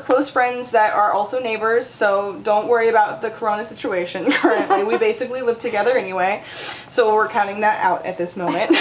[0.00, 4.84] close friends that are also neighbors, so don't worry about the corona situation currently.
[4.84, 6.42] we basically live together anyway,
[6.88, 8.70] so we're counting that out at this moment.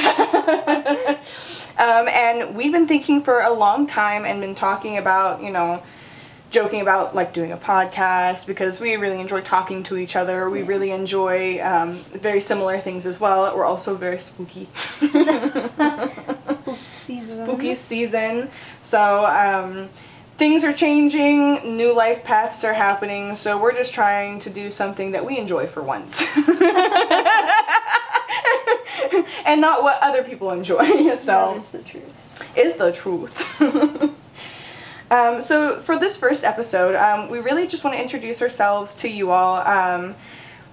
[1.77, 5.81] um, and we've been thinking for a long time and been talking about, you know,
[6.51, 10.49] joking about like doing a podcast because we really enjoy talking to each other.
[10.49, 13.55] We really enjoy um, very similar things as well.
[13.55, 14.67] We're also very spooky.
[17.05, 17.45] Season.
[17.45, 18.49] spooky season.
[18.83, 19.89] So um,
[20.39, 23.35] things are changing, new life paths are happening.
[23.35, 26.21] So we're just trying to do something that we enjoy for once.
[29.45, 30.79] and not what other people enjoy.
[31.17, 32.57] So is the truth.
[32.57, 33.61] is the truth.
[35.11, 39.09] um, so for this first episode, um, we really just want to introduce ourselves to
[39.09, 39.57] you all.
[39.67, 40.15] Um,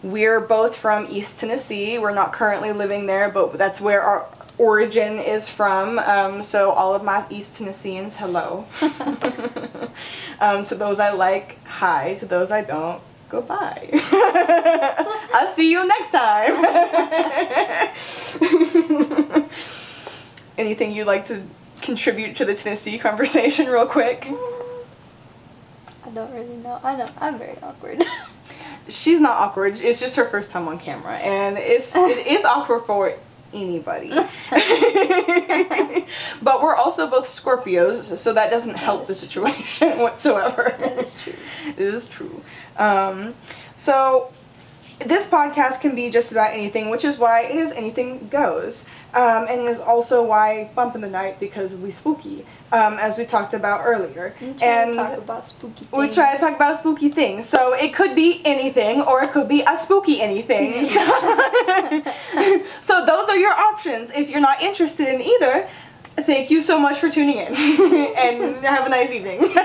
[0.05, 1.99] we're both from East Tennessee.
[1.99, 4.29] We're not currently living there, but that's where our
[4.59, 5.99] origin is from.
[5.99, 8.67] Um, so all of my East Tennesseans, hello.
[10.41, 12.15] um, to those I like, hi.
[12.15, 13.91] To those I don't, goodbye.
[15.35, 16.65] I'll see you next time.
[20.59, 21.43] Anything you'd like to
[21.83, 24.27] contribute to the Tennessee conversation, real quick?
[26.05, 26.81] I don't really know.
[26.83, 27.07] I know.
[27.19, 28.03] I'm very awkward.
[28.89, 29.81] She's not awkward.
[29.81, 33.13] It's just her first time on camera, and it's it is awkward for
[33.53, 34.11] anybody.
[36.43, 39.47] but we're also both Scorpios, so that doesn't help the is true.
[39.47, 40.77] situation whatsoever.
[40.79, 41.35] that is true.
[41.69, 42.43] it is true.
[42.77, 43.35] Um,
[43.77, 44.31] so
[44.95, 49.47] this podcast can be just about anything, which is why it is anything goes, um,
[49.49, 53.55] and is also why bump in the night because we spooky, um, as we talked
[53.55, 54.35] about earlier.
[54.41, 55.93] We try and to talk about spooky things.
[55.93, 57.49] we try to talk about spooky things.
[57.49, 60.87] So it could be anything, or it could be a spooky anything.
[60.87, 61.05] So,
[62.81, 64.11] so those are your options.
[64.11, 65.69] If you're not interested in either,
[66.19, 67.47] thank you so much for tuning in,
[68.17, 69.41] and have a nice evening.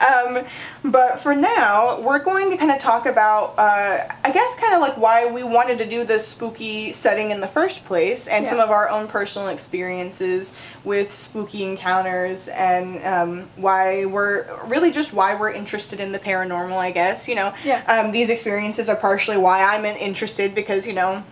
[0.00, 0.44] um,
[0.90, 4.80] but for now, we're going to kind of talk about, uh, I guess, kind of
[4.80, 8.60] like why we wanted to do this spooky setting in the first place, and some
[8.60, 10.52] of our own personal experiences
[10.84, 16.76] with spooky encounters, and um, why we're really just why we're interested in the paranormal.
[16.76, 17.82] I guess you know, Yeah.
[17.86, 21.22] um, these experiences are partially why I'm interested because you know.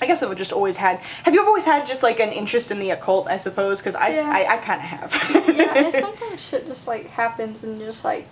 [0.00, 0.98] I guess I've just always had.
[1.24, 3.26] Have you ever always had just like an interest in the occult?
[3.28, 4.30] I suppose because I, Yeah.
[4.30, 5.56] I, I kind of have.
[5.56, 8.26] yeah, and sometimes shit just like happens and just like,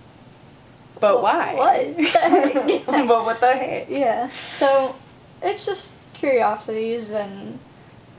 [0.99, 1.53] But Well, why?
[1.55, 3.89] what but what the heck?
[3.89, 4.29] yeah.
[4.29, 4.95] So
[5.41, 7.59] it's just curiosities and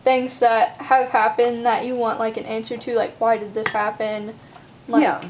[0.05, 3.69] things that have happened that you want like an answer to, like why did this
[3.69, 4.39] happen?
[4.89, 5.29] Like, yeah.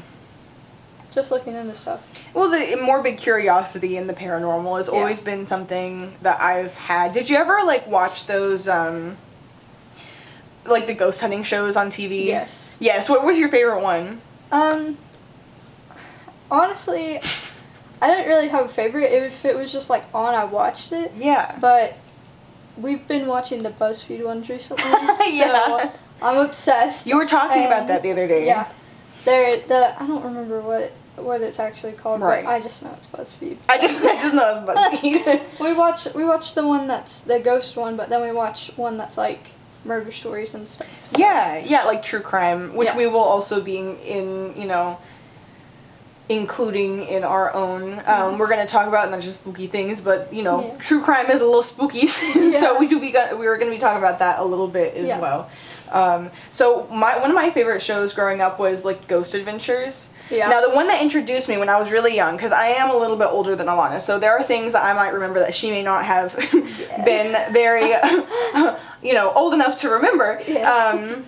[1.11, 2.03] Just looking into stuff.
[2.35, 4.99] Well, the morbid curiosity in the paranormal has Yeah.
[4.99, 7.13] always been something that I've had.
[7.13, 9.17] Did you ever like watch those um
[10.65, 12.25] like the ghost hunting shows on TV?
[12.27, 12.77] Yes.
[12.79, 13.09] Yes.
[13.09, 14.21] What was your favorite one?
[14.51, 14.97] Um,
[16.51, 17.19] honestly,
[18.01, 19.11] I didn't really have a favorite.
[19.11, 21.11] If it was just like on, I watched it.
[21.17, 21.57] Yeah.
[21.59, 21.95] But
[22.77, 24.85] we've been watching the BuzzFeed ones recently.
[25.31, 25.65] Yeah.
[25.79, 27.07] So I'm obsessed.
[27.07, 28.45] You were talking about that the other day.
[28.45, 28.67] Yeah.
[29.25, 30.91] They're the I don't remember what
[31.23, 32.43] what it's actually called, Right.
[32.43, 33.57] but I just know it's BuzzFeed.
[33.69, 35.41] I just I just know it's BuzzFeed.
[35.59, 38.97] We watch we watch the one that's the ghost one, but then we watch one
[38.97, 39.47] that's like
[39.85, 40.87] murder stories and stuff.
[41.07, 42.97] so- Yeah, yeah, like true crime, which Yeah.
[42.97, 44.97] we will also be in, you know,
[46.27, 48.01] including in our own.
[48.05, 50.75] Um, we're going to talk about not just spooky things, but you know, Mm-hmm.
[50.77, 50.81] Yeah.
[50.83, 52.07] true crime is a little spooky,
[52.51, 54.93] so we do be we were going to be talking about that a little bit
[54.95, 55.19] as Yeah.
[55.19, 55.49] well.
[55.91, 60.09] Um, so my one of my favorite shows growing up was like Ghost Adventures.
[60.29, 60.49] Yeah.
[60.49, 62.97] Now the one that introduced me when I was really young, because I am a
[62.97, 65.71] little bit older than Allana, so there are things that I might remember that she
[65.71, 66.35] may not have
[67.05, 67.89] been very,
[69.01, 70.41] you know, old enough to remember.
[70.47, 70.65] Yes.
[70.65, 71.25] Um,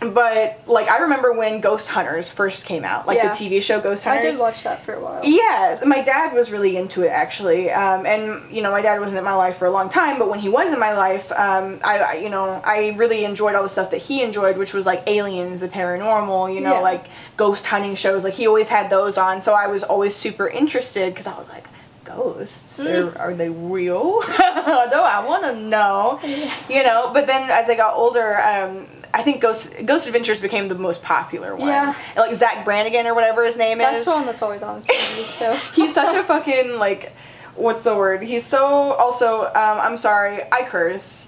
[0.00, 3.28] but like I remember when Ghost Hunters first came out, like Yeah.
[3.28, 4.24] the TV show Ghost Hunters.
[4.24, 5.20] I did watch that for a while.
[5.24, 9.18] Yes, my dad was really into it actually, um, and you know my dad wasn't
[9.18, 11.80] in my life for a long time, but when he was in my life, um,
[11.84, 14.86] I, I you know I really enjoyed all the stuff that he enjoyed, which was
[14.86, 16.80] like aliens, the paranormal, you know, Yeah.
[16.80, 17.06] like
[17.36, 18.24] ghost hunting shows.
[18.24, 21.48] Like he always had those on, so I was always super interested because I was
[21.48, 21.64] like.
[22.04, 22.78] Ghosts?
[22.78, 23.18] Mm.
[23.18, 24.20] are they real?
[24.38, 26.20] no, I want to know.
[26.68, 30.68] You know, but then as I got older, um, I think Ghost Ghost Adventures became
[30.68, 31.68] the most popular one.
[31.68, 31.94] Yeah.
[32.16, 35.24] Like Zach Brannigan or whatever his name That's is the one that's always on TV.
[35.24, 37.12] So he's such a fucking like
[37.54, 41.26] what's the word he's so also um, i'm sorry i curse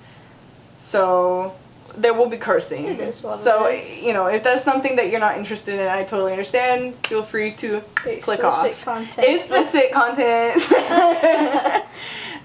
[0.76, 1.54] so
[1.96, 2.84] there will be cursing.
[2.84, 6.04] It is what so you know, if that's something that you're not interested in, I
[6.04, 6.94] totally understand.
[7.06, 8.66] Feel free to click off.
[8.66, 9.26] Explicit content.
[9.26, 10.72] Explicit content.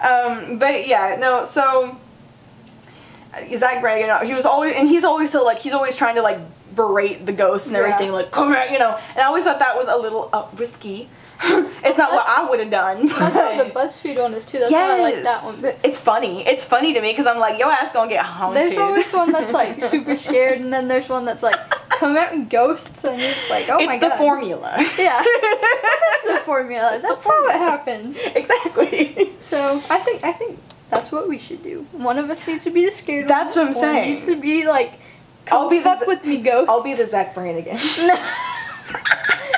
[0.00, 1.44] um, but yeah, no.
[1.44, 1.96] So
[3.56, 6.38] Zach Bragan, he was always, and he's always so like he's always trying to like
[6.74, 7.84] berate the ghosts and Yeah.
[7.84, 8.98] everything, like come here, you know.
[9.10, 11.08] And I always thought that was a little uh, risky.
[11.44, 13.08] it's not what I would have done.
[13.08, 14.60] That's how the BuzzFeed one is too.
[14.60, 15.60] That's why I like that one.
[15.62, 16.46] But it's funny.
[16.46, 18.66] It's funny to me because I'm like, your ass gonna get haunted.
[18.66, 21.56] there's always one that's like super scared, and then there's one that's like
[21.90, 24.06] come out in ghosts, and you're just like, oh it's my god.
[24.06, 24.74] It's the formula.
[24.98, 25.22] Yeah.
[25.22, 26.98] That's the formula.
[27.02, 28.18] That's how it happens.
[28.34, 29.32] exactly.
[29.40, 30.58] So I think I think
[30.94, 31.86] that's what we should do.
[31.92, 33.24] One of us needs to be the scared.
[33.24, 33.28] One.
[33.28, 33.66] That's one.
[33.66, 34.10] what I'm One saying.
[34.10, 34.98] needs to be like,
[35.50, 36.70] I'll be the with me, ghosts.
[36.70, 37.78] I'll be the Zach again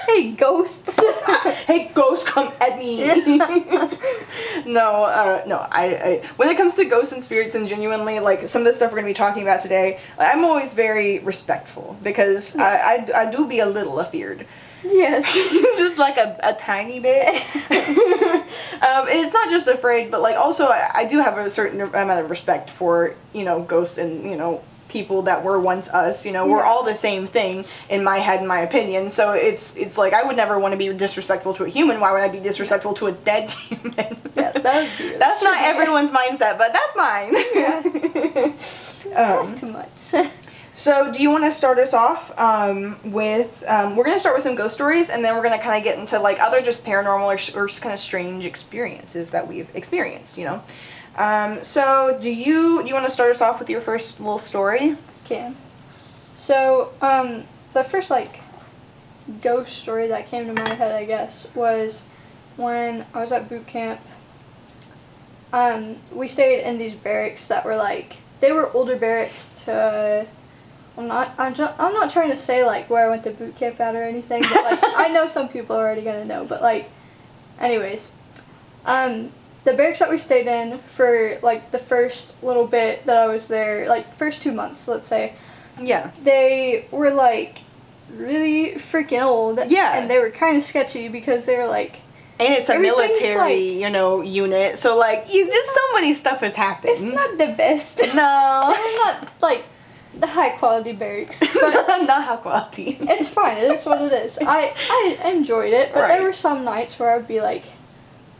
[0.07, 1.01] hey, ghosts.
[1.67, 3.05] hey, ghosts, come at me.
[4.67, 5.67] no, uh, no.
[5.71, 8.75] I, I when it comes to ghosts and spirits and genuinely like some of the
[8.75, 13.31] stuff we're gonna be talking about today, I'm always very respectful because I, I I
[13.31, 14.47] do be a little afeared.
[14.93, 15.33] Yes.
[15.79, 17.29] just like a, a tiny bit.
[17.31, 22.25] um, it's not just afraid, but like also I, I do have a certain amount
[22.25, 26.25] of respect for you know ghosts and you know people that were once us.
[26.25, 29.11] You know we're all the same thing in my head, in my opinion.
[29.11, 32.01] So it's it's like I would never want to be disrespectful to a human.
[32.01, 34.17] Why would I be disrespectful to a dead human?
[34.37, 37.33] Yeah, that would be really that's not everyone's mindset, but that's mine.
[39.11, 40.31] That's um, too much.
[40.77, 43.65] So, do you want to start us off um, with?
[43.67, 45.79] Um, we're going to start with some ghost stories, and then we're going to kind
[45.79, 49.49] of get into like other just paranormal or, or just kind of strange experiences that
[49.49, 50.37] we've experienced.
[50.37, 50.63] You know.
[51.17, 54.39] Um, so, do you do you want to start us off with your first little
[54.39, 54.99] story?
[55.25, 55.51] Okay.
[56.35, 58.41] So, um, the first like
[59.41, 62.03] ghost story that came to my head, I guess, was
[62.59, 64.03] when I was at boot camp.
[65.55, 70.27] Um, we stayed in these barracks that were like they were older barracks to.
[70.99, 71.35] I'm not.
[71.39, 73.95] I'm, ju- I'm not trying to say like where I went to boot camp at
[73.95, 76.45] or anything, but like I know some people are already gonna know.
[76.45, 76.89] But like,
[77.61, 78.11] anyways,
[78.87, 79.31] um,
[79.65, 83.49] the barracks that we stayed in for like the first little bit that I was
[83.49, 85.35] there, like first two months, let's say,
[85.81, 86.13] Yeah.
[86.23, 87.61] they were like
[88.17, 89.59] really freaking old.
[89.69, 89.99] Yeah.
[89.99, 92.01] And they were kind of sketchy because they were like,
[92.39, 94.79] And it's a military, like- you know, unit.
[94.79, 96.93] So like, you just so many stuff has happened.
[96.93, 97.99] it's not the best.
[97.99, 98.03] no.
[98.77, 99.65] it's not like
[100.21, 102.97] the high quality barracks, but not high quality.
[103.01, 103.59] it's fine.
[103.59, 104.39] It is what it is.
[104.41, 104.73] I
[105.23, 106.09] I enjoyed it, but Right.
[106.09, 107.65] there were some nights where I'd be like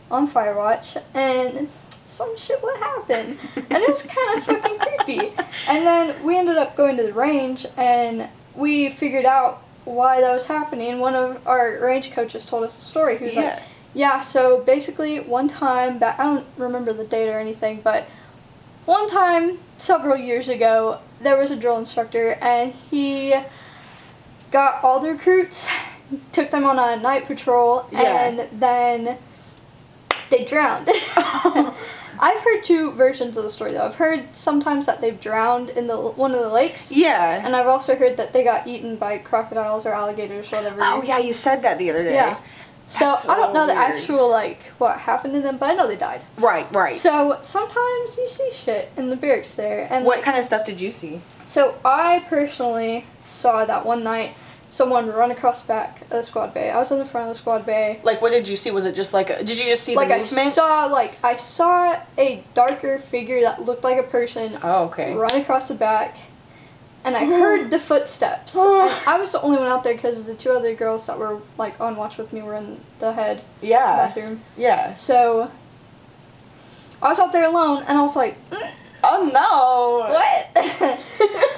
[0.09, 1.69] on fire watch and
[2.05, 5.33] some shit would happen, and it was kind of fucking creepy.
[5.67, 10.31] And then we ended up going to the range, and we figured out why that
[10.33, 10.99] was happening.
[10.99, 13.17] One of our range coaches told us a story.
[13.17, 13.63] He was like, yeah.
[13.93, 18.05] Yeah, so basically, one time back, I don't remember the date or anything, but
[18.87, 23.35] one time several years ago, there was a drill instructor, and he
[24.51, 25.67] got all the recruits,
[26.31, 28.25] took them on a night patrol, Yeah.
[28.27, 29.17] and then
[30.29, 30.89] they drowned.
[32.19, 33.85] I've heard two versions of the story though.
[33.85, 37.45] I've heard sometimes that they've drowned in the one of the lakes, yeah.
[37.45, 40.79] and I've also heard that they got eaten by crocodiles or alligators, or whatever.
[40.81, 42.15] oh yeah, you said that the other day.
[42.15, 42.39] Yeah.
[42.89, 45.87] So That's I don't know the actual like what happened to them, but I know
[45.87, 46.23] they died.
[46.37, 46.93] Right, right.
[46.93, 50.65] So sometimes you see shit in the barracks there, and what like, kind of stuff
[50.65, 51.19] did you see?
[51.43, 54.35] so I personally saw that one night
[54.69, 56.69] someone run across back of the squad bay.
[56.69, 57.99] I was in the front of the squad bay.
[58.03, 58.71] Like, what did you see?
[58.71, 61.35] Was it just like, a, did you just see like the I saw like I
[61.35, 65.13] saw a darker figure that looked like a person Oh, okay.
[65.13, 66.17] run across the back,
[67.07, 68.55] and I heard the footsteps.
[68.57, 71.79] I was the only one out there because the two other girls that were like
[71.81, 74.41] on watch with me were in the head Yeah, bathroom.
[74.57, 74.93] yeah.
[74.93, 75.49] So
[77.01, 78.71] I was out there alone, and I was like, "Mm,
[79.03, 80.13] Oh no!
[80.13, 80.47] "What?"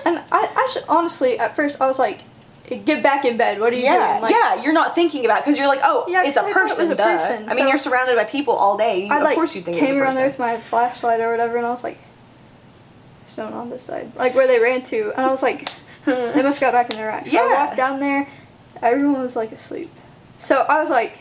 [0.06, 2.22] and I, I should honestly, at first, I was like,
[2.68, 3.60] "Get back in bed.
[3.60, 4.62] What are you Yeah, doing?" Like, yeah.
[4.62, 6.68] You're not thinking about because you're like, oh, Yeah, it's a 'cause I thought it
[6.70, 6.82] person.
[6.84, 9.08] was a person, I mean, so- you're surrounded by people all day.
[9.10, 11.32] I of like course, you think came it's a around there with my flashlight or
[11.32, 11.98] whatever, and I was like,
[13.36, 15.69] "There's no one on this side." Like where they ran to, and I was like,
[16.05, 17.63] "They must have got back in their racks." So I Yeah.
[17.65, 18.27] walked down there.
[18.81, 19.91] Everyone was like asleep.
[20.38, 21.19] So I was like,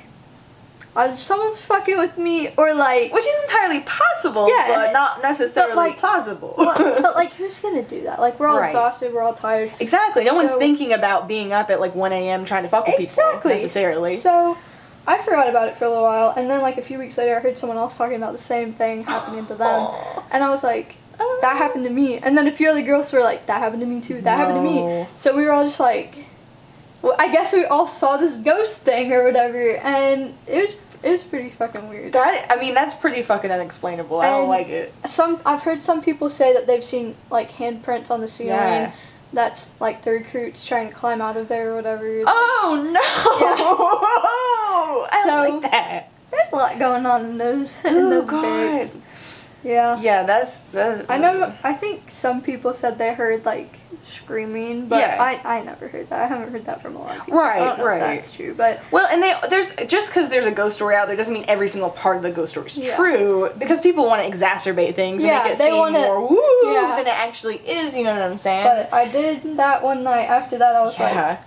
[0.96, 5.98] "Either someone's fucking with me, or like." Which is entirely possible, but not necessarily like,
[5.98, 6.54] plausible.
[6.56, 8.20] but, but like, who's gonna do that?
[8.20, 8.66] Like, we're all Right.
[8.68, 9.72] exhausted, we're all tired.
[9.80, 10.24] exactly.
[10.24, 12.44] No one's thinking about being up at like 1 a.m.
[12.44, 13.52] trying to fuck with people Exactly.
[13.54, 14.16] necessarily.
[14.16, 14.56] So
[15.06, 17.36] I forgot about it for a little while, and then like a few weeks later,
[17.36, 19.88] I heard someone else talking about the same thing happening to them,
[20.30, 20.96] and I was like,
[21.40, 22.18] that happened to me.
[22.18, 24.20] And then a few other girls were like, that happened to me too.
[24.22, 25.06] That happened to me.
[25.16, 26.26] So we were all just like,
[27.02, 31.10] well, I guess we all saw this ghost thing or whatever, and it was it
[31.10, 32.12] was pretty fucking weird.
[32.12, 34.20] That I mean, that's pretty fucking unexplainable.
[34.20, 34.92] I don't like it.
[35.06, 38.54] Some I've heard some people say that they've seen like handprints on the ceiling.
[38.54, 38.92] Yeah.
[39.32, 42.22] That's like the recruits trying to climb out of there or whatever.
[42.26, 43.00] Oh no!
[45.10, 46.10] I So- like that.
[46.30, 48.42] There's a lot going on in those in Oh, those God.
[48.42, 48.96] barracks.
[49.64, 49.98] Yeah.
[50.00, 51.08] Yeah, that's that's.
[51.10, 51.52] I know.
[51.64, 55.16] I think some people said they heard like screaming, but Yeah.
[55.20, 56.20] I, I never heard that.
[56.20, 57.38] I haven't heard that from a lot of people.
[57.40, 57.98] so Right, know right.
[57.98, 61.16] That's true, but Well, and they there's just because there's a ghost story out there
[61.16, 62.96] doesn't mean every single part of the ghost story is Yeah.
[62.96, 63.50] true.
[63.58, 66.94] Because people want to exacerbate things Yeah, and make it seem wanna- more woo yeah.
[66.96, 67.96] than it actually is.
[67.96, 68.64] You know what I'm saying?
[68.64, 70.26] but I did that one night.
[70.28, 71.38] After that, I was like.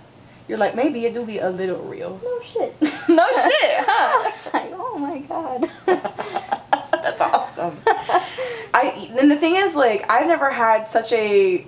[0.48, 2.20] You're like maybe it do be a little real.
[2.22, 2.74] no shit.
[2.82, 4.20] no shit, Huh?
[4.20, 5.70] I was like, oh my god.
[7.06, 7.76] That's awesome.
[8.74, 11.66] I and the thing is like I've never had such a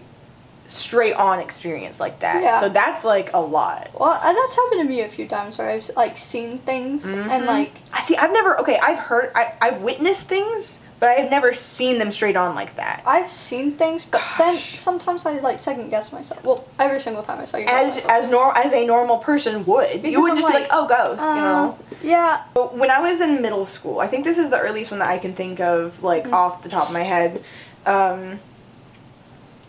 [0.67, 2.43] straight on experience like that.
[2.43, 2.59] Yeah.
[2.59, 3.91] So that's like a lot.
[3.99, 7.31] well, uh, that's happened to me a few times where I've like seen things and
[7.31, 7.47] Mhm.
[7.47, 8.17] like I see.
[8.17, 8.59] I've never.
[8.61, 9.31] Okay, I've heard.
[9.35, 13.03] I, I've witnessed things, but I've never seen them straight on like that.
[13.05, 16.43] I've seen things, but then sometimes I like second guess myself.
[16.43, 18.11] Well, every single time I saw second As myself.
[18.11, 20.79] as normal as a normal person would, Because you wouldn't I'm just be like, like,
[20.83, 21.79] oh, ghost, you Uh, know.
[22.05, 22.43] Yeah.
[22.55, 25.19] When I was in middle school, I think this is the earliest one that I
[25.19, 26.33] can think of, like Mhm.
[26.33, 27.43] off the top of my head.
[27.87, 28.39] Um,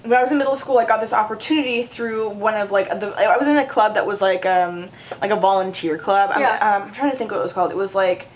[0.03, 3.13] when I was in middle school, I got this opportunity through one of like the.
[3.17, 4.89] I was in a club that was like um
[5.21, 6.31] like a volunteer club.
[6.33, 6.57] I'm, Yeah.
[6.75, 7.71] um, I'm trying to think what it was called.
[7.71, 8.27] It was like.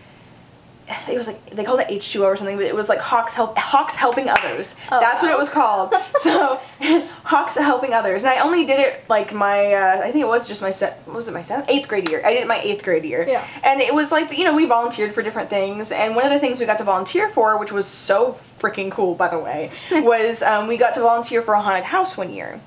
[1.07, 3.57] It was like they called it H2O or something, but it was like Hawks help
[3.57, 4.75] Hawks helping others.
[4.91, 5.93] Oh, That's what it was called.
[6.19, 6.59] so
[7.23, 10.47] Hawks helping others, and I only did it like my uh, I think it was
[10.47, 12.21] just my set was it my seventh eighth grade year.
[12.25, 13.25] I did it my eighth grade year.
[13.27, 13.45] Yeah.
[13.63, 16.39] And it was like you know we volunteered for different things, and one of the
[16.39, 20.41] things we got to volunteer for, which was so freaking cool by the way, was
[20.41, 22.59] um, we got to volunteer for a haunted house one year.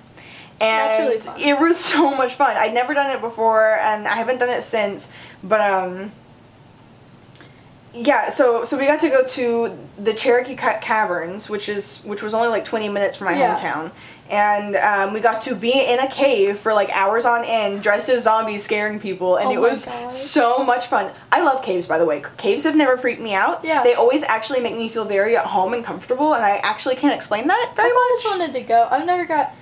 [0.60, 2.56] And really it was so much fun.
[2.56, 5.08] I'd never done it before, and I haven't done it since.
[5.42, 6.12] But um,
[7.94, 8.28] yeah.
[8.30, 12.34] So so we got to go to the Cherokee Ca- Caverns, which is which was
[12.34, 13.56] only like twenty minutes from my Yeah.
[13.56, 13.90] hometown,
[14.30, 18.08] and um, we got to be in a cave for like hours on end, dressed
[18.08, 20.12] as zombies, scaring people, and Oh it was God.
[20.12, 21.12] so much fun.
[21.30, 22.22] I love caves, by the way.
[22.38, 23.64] Caves have never freaked me out.
[23.64, 23.82] Yeah.
[23.82, 27.14] They always actually make me feel very at home and comfortable, and I actually can't
[27.14, 28.30] explain that very I've always much.
[28.38, 28.88] wanted to go.
[28.90, 29.52] I've never got.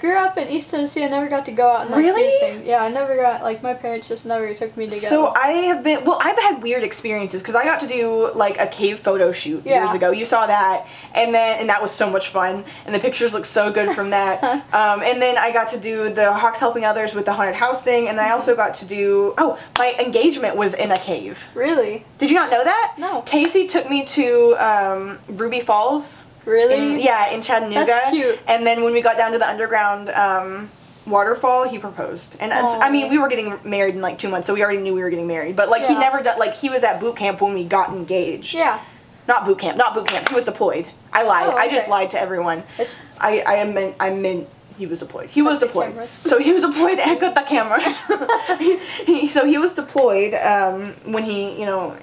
[0.00, 1.04] Grew up in East Tennessee.
[1.04, 2.22] I never got to go out and like Really?
[2.22, 2.66] do things.
[2.66, 4.96] Yeah, I never got like my parents just never took me to go.
[4.96, 6.18] So I have been well.
[6.22, 9.92] I've had weird experiences because I got to do like a cave photo shoot years
[9.94, 10.10] ago.
[10.12, 13.44] You saw that, and then and that was so much fun, and the pictures look
[13.44, 14.42] so good from that.
[14.72, 17.82] um, and then I got to do the Hawks helping others with the haunted house
[17.82, 21.48] thing, and I also got to do oh my engagement was in a cave.
[21.54, 22.94] really, Did you not know that?
[22.98, 23.22] No.
[23.22, 26.22] Casey took me to um, Ruby Falls.
[26.48, 26.94] Really.
[26.94, 27.86] In, yeah, in Chattanooga.
[27.86, 28.38] That's cute.
[28.48, 30.68] And then when we got down to the underground um,
[31.06, 32.36] waterfall, he proposed.
[32.40, 34.94] And I mean, we were getting married in like two months, so we already knew
[34.94, 35.54] we were getting married.
[35.56, 38.54] But like he never done like he was at boot camp when we got engaged.
[38.54, 38.80] Yeah,
[39.28, 39.76] Not boot camp.
[39.78, 40.28] Not boot camp.
[40.28, 40.88] He was deployed.
[41.12, 41.46] I lied.
[41.48, 42.62] Oh, I just lied to everyone.
[42.78, 45.28] it's I I meant I meant he was deployed.
[45.28, 45.92] He was deployed.
[46.08, 48.00] So he was deployed and cut the cameras.
[48.58, 51.96] he, he- so he was deployed um, when he, you know,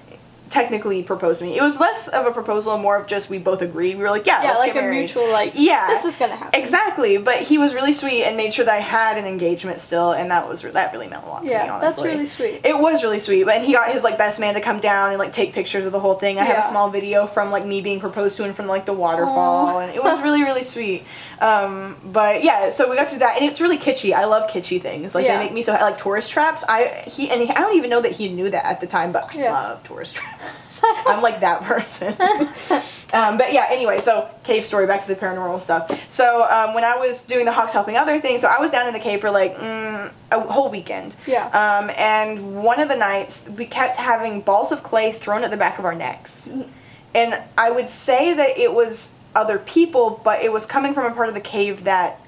[0.50, 1.58] technically proposed to me.
[1.58, 3.98] It was less of a proposal and more of just we both agreed.
[3.98, 5.00] We were like, yeah, yeah, let's like a married.
[5.00, 5.54] mutual like.
[5.56, 5.88] Yeah.
[5.88, 6.60] this is gonna happen.
[6.60, 10.14] Exactly, but he was really sweet and made sure that I had an engagement still,
[10.14, 11.52] and that was that really meant a lot to me.
[11.52, 12.62] Yeah, that's Honestly, really sweet.
[12.64, 13.44] it was really sweet.
[13.46, 15.86] But and he got his like best man to come down and like take pictures
[15.86, 16.40] of the whole thing.
[16.40, 18.94] I have a small video from like me being proposed to and from like the
[18.94, 19.80] waterfall, Aw.
[19.80, 21.04] and it was really really sweet.
[21.42, 24.14] Um, but yeah, so we got to do that, and it's really kitschy.
[24.14, 25.14] I love kitschy things.
[25.16, 25.38] Like Yeah.
[25.38, 26.64] they make me so like tourist traps.
[26.70, 29.12] I he and he, I don't even know that he knew that at the time,
[29.12, 29.52] but I Yeah.
[29.52, 30.45] love tourist traps.
[31.08, 32.10] I'm like that person.
[33.14, 34.86] um, but yeah, anyway, so cave story.
[34.88, 35.90] Back to the paranormal stuff.
[36.10, 38.88] So um, when I was doing the Hawks helping other things, so I was down
[38.88, 41.16] in the cave for like mm, a whole weekend.
[41.28, 41.48] Yeah.
[41.48, 45.58] Um, and one of the nights we kept having balls of clay thrown at the
[45.58, 46.68] back of our necks, Mhm.
[47.14, 51.16] and I would say that it was other people, but it was coming from a
[51.16, 52.20] part of the cave that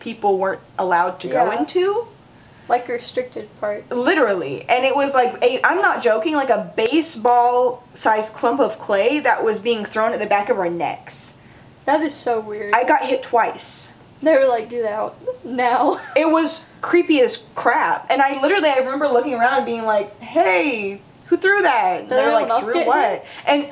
[0.00, 2.06] people weren't allowed to go into
[2.68, 3.90] like restricted parts.
[3.92, 8.78] literally and it was like a i'm not joking like a baseball sized clump of
[8.78, 11.34] clay that was being thrown at the back of our necks
[11.86, 12.74] That is so weird.
[12.74, 13.88] i got hit twice
[14.20, 16.00] they were like, get out now.
[16.16, 20.18] it was creepy as crap and i literally i remember looking around and being like
[20.20, 23.24] hey who threw that Did they're anyone like threw what hit?
[23.46, 23.68] and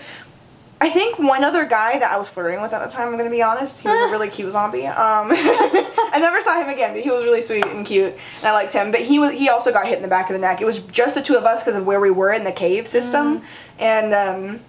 [0.78, 3.30] I think one other guy that I was flirting with at the time, I'm gonna
[3.30, 4.86] be honest, he was a really cute zombie.
[4.86, 8.52] Um, I never saw him again, but he was really sweet and cute, and I
[8.52, 8.90] liked him.
[8.90, 10.60] But he was he also got hit in the back of the neck.
[10.60, 12.86] It was just the two of us because of where we were in the cave
[12.86, 13.42] system, Mm.
[13.78, 14.60] and um,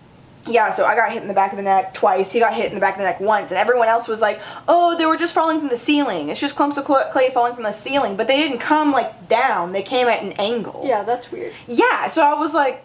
[0.49, 2.31] yeah, so I got hit in the back of the neck twice.
[2.31, 4.39] He got hit in the back of the neck once, and everyone else was like,
[4.69, 6.29] "Oh, they were just falling from the ceiling.
[6.29, 9.27] It's just clumps of cl- clay falling from the ceiling." But they didn't come like
[9.27, 10.83] down; they came at an angle.
[10.85, 11.51] Yeah, that's weird.
[11.67, 12.07] Yeah.
[12.07, 12.81] So I was like,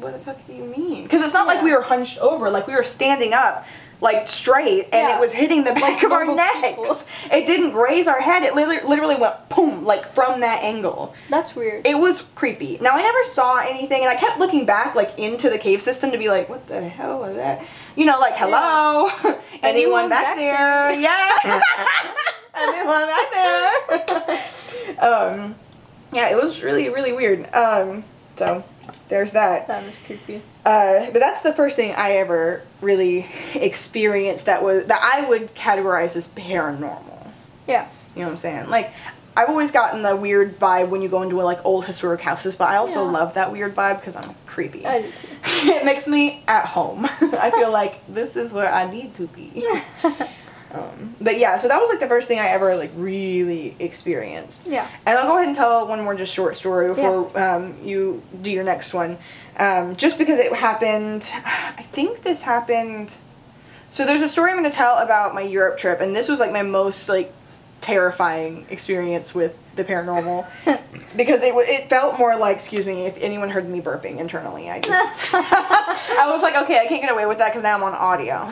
[0.00, 2.66] "What the fuck do you mean?" Because it's not like we were hunched over; like
[2.66, 3.64] we were standing up,
[4.00, 5.16] like straight, and Yeah.
[5.16, 6.60] it was hitting the back Like of our necks.
[6.68, 6.96] people.
[7.32, 11.14] It didn't graze our head; it literally, literally went boom, like from that angle.
[11.30, 11.86] That's weird.
[11.86, 12.78] It was creepy.
[12.80, 16.10] Now I never saw anything, and I kept looking back like into the cave system
[16.12, 17.62] to be like, "What the hell was that?"
[17.96, 20.56] You know, like, "Hello, anyone, Anyone back, back there?
[20.56, 21.00] there?
[21.00, 21.60] Yeah,
[22.54, 24.44] anyone back there?"
[25.00, 25.54] um,
[26.12, 27.52] yeah, it was really, really weird.
[27.54, 28.04] Um,
[28.36, 28.62] so
[29.08, 29.68] there's that.
[29.68, 30.42] that was creepy.
[30.64, 35.54] Uh, but that's the first thing I ever really experienced that was that I would
[35.54, 37.26] categorize as paranormal.
[37.66, 37.88] Yeah.
[38.14, 38.70] You know what I'm saying?
[38.70, 38.92] Like,
[39.36, 42.68] I've always gotten the weird vibe when you go into like old historic houses, but
[42.70, 43.10] I also Yeah.
[43.10, 44.86] love that weird vibe because I'm creepy.
[44.86, 45.26] I do too.
[45.44, 47.04] it makes me at home.
[47.20, 49.62] I feel like this is where I need to be.
[50.72, 54.66] Um, but yeah, so that was like the first thing I ever like really experienced.
[54.66, 54.88] Yeah.
[55.06, 58.50] And I'll go ahead and tell one more just short story before um, you do
[58.50, 59.18] your next one.
[59.58, 63.14] Um, just because it happened, I think this happened.
[63.90, 66.40] So there's a story I'm going to tell about my Europe trip, and this was
[66.40, 67.32] like my most like
[67.80, 70.46] terrifying experience with the paranormal
[71.16, 74.80] because it it felt more like excuse me if anyone heard me burping internally I
[74.80, 77.92] just I was like okay I can't get away with that because now I'm on
[77.92, 78.50] audio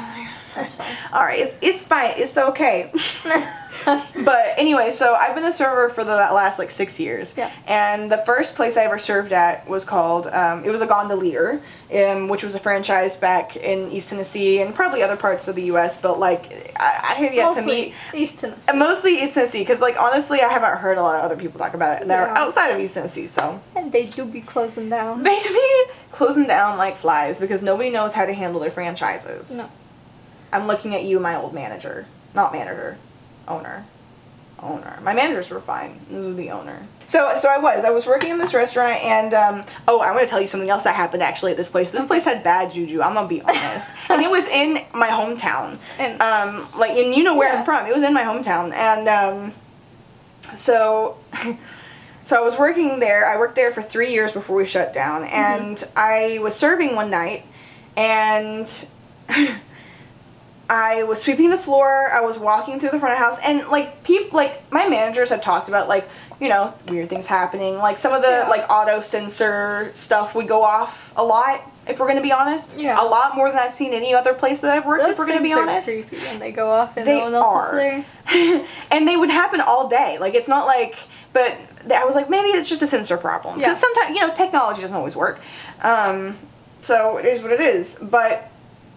[0.55, 0.97] That's fine.
[1.13, 2.93] all right it's, it's fine it's okay
[3.85, 7.35] but anyway, so I've been a server for the last like six years.
[7.37, 7.51] Yeah.
[7.67, 11.61] And the first place I ever served at was called, um, it was a Gondolier,
[11.95, 15.65] um, which was a franchise back in East Tennessee and probably other parts of the
[15.65, 15.99] U.S.
[15.99, 17.95] But like, I, I have yet to meet.
[18.15, 18.73] East Tennessee.
[18.77, 21.75] Mostly East Tennessee, because like honestly, I haven't heard a lot of other people talk
[21.75, 23.27] about it that are outside of East Tennessee.
[23.27, 25.23] So and they do be closing down.
[25.23, 29.57] they to be closing down like flies because nobody knows how to handle their franchises.
[29.57, 29.69] No.
[30.55, 32.07] I'm looking at you, my old manager.
[32.35, 32.97] Not manager,
[33.49, 33.85] owner.
[34.61, 34.99] Owner.
[35.03, 36.01] My managers were fine.
[36.09, 36.87] This is the owner.
[37.05, 37.85] So, so I was.
[37.85, 40.85] I was working in this restaurant, and um, oh, I'm gonna tell you something else
[40.85, 41.91] that happened actually at this place.
[41.91, 43.03] This place had bad juju.
[43.03, 45.77] I'm gonna be honest, and it was in my hometown.
[45.99, 47.59] And- um, like, and you know where Yeah.
[47.59, 47.85] I'm from.
[47.87, 49.53] It was in my hometown, and um,
[50.55, 51.19] so.
[52.27, 53.27] So I was working there.
[53.27, 57.11] I worked there for three years before we shut down, and I was serving one
[57.11, 57.45] night,
[57.99, 58.67] and
[60.71, 62.11] I was sweeping the floor.
[62.13, 65.31] I was walking through the front of the house, and like people, like my managers
[65.31, 66.09] had talked about, like
[66.41, 67.77] you know, weird things happening.
[67.79, 68.49] Like some of the Yeah.
[68.49, 71.63] like auto sensor stuff would go off a lot.
[71.87, 73.01] If we're gonna be honest, Yeah.
[73.01, 75.03] a lot more than I've seen any other place that I've worked.
[75.03, 77.35] Those if we're gonna be honest, creepy when they go off and They no one
[77.35, 77.79] else are.
[77.79, 78.65] is there.
[78.91, 80.17] and they would happen all day.
[80.19, 80.97] Like it's not like,
[81.35, 81.55] but
[81.95, 83.77] I was like, maybe it's just a sensor problem because Yeah.
[83.77, 85.41] sometimes you know technology doesn't always work.
[85.83, 86.37] Um,
[86.81, 87.95] so it is what it is.
[88.01, 88.49] But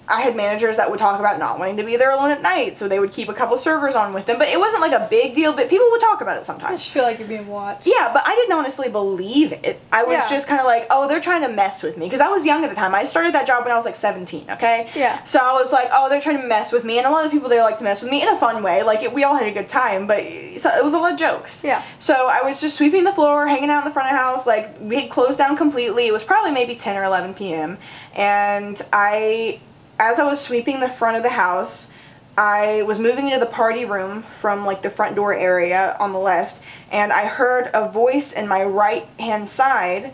[0.10, 2.78] I had managers that would talk about not wanting to be there alone at night,
[2.78, 4.38] so they would keep a couple servers on with them.
[4.38, 5.52] But it wasn't like a big deal.
[5.54, 6.80] But people would talk about it I sometimes.
[6.82, 7.86] just feel like you're being watched.
[7.86, 9.80] Yeah, but I didn't honestly believe it.
[9.92, 10.30] I was Yeah.
[10.30, 12.64] just kind of like, oh, they're trying to mess with me because I was young
[12.64, 12.96] at the time.
[12.96, 14.46] I started that job when I was like 17.
[14.52, 14.90] Okay.
[14.96, 15.22] Yeah.
[15.24, 17.32] So I was like, oh, they're trying to mess with me, and a lot of
[17.32, 18.84] people there like to mess with me in a fun way.
[18.84, 21.64] Like it, we all had a good time, but it was a lot of jokes.
[21.64, 21.82] Yeah.
[22.00, 24.46] So I was just sweeping the floor, hanging out in the front of the house.
[24.48, 26.08] Like we had closed down completely.
[26.08, 27.78] It was probably maybe 10 or 11 p.m.
[28.16, 29.60] And I,
[30.00, 31.90] as I was sweeping the front of the house,
[32.38, 36.20] I was moving into the party room from like the front door area on the
[36.20, 40.14] left, and I heard a voice in my right hand side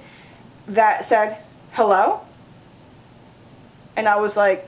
[0.67, 1.37] that said,
[1.71, 2.21] "Hello."
[3.95, 4.67] And I was like,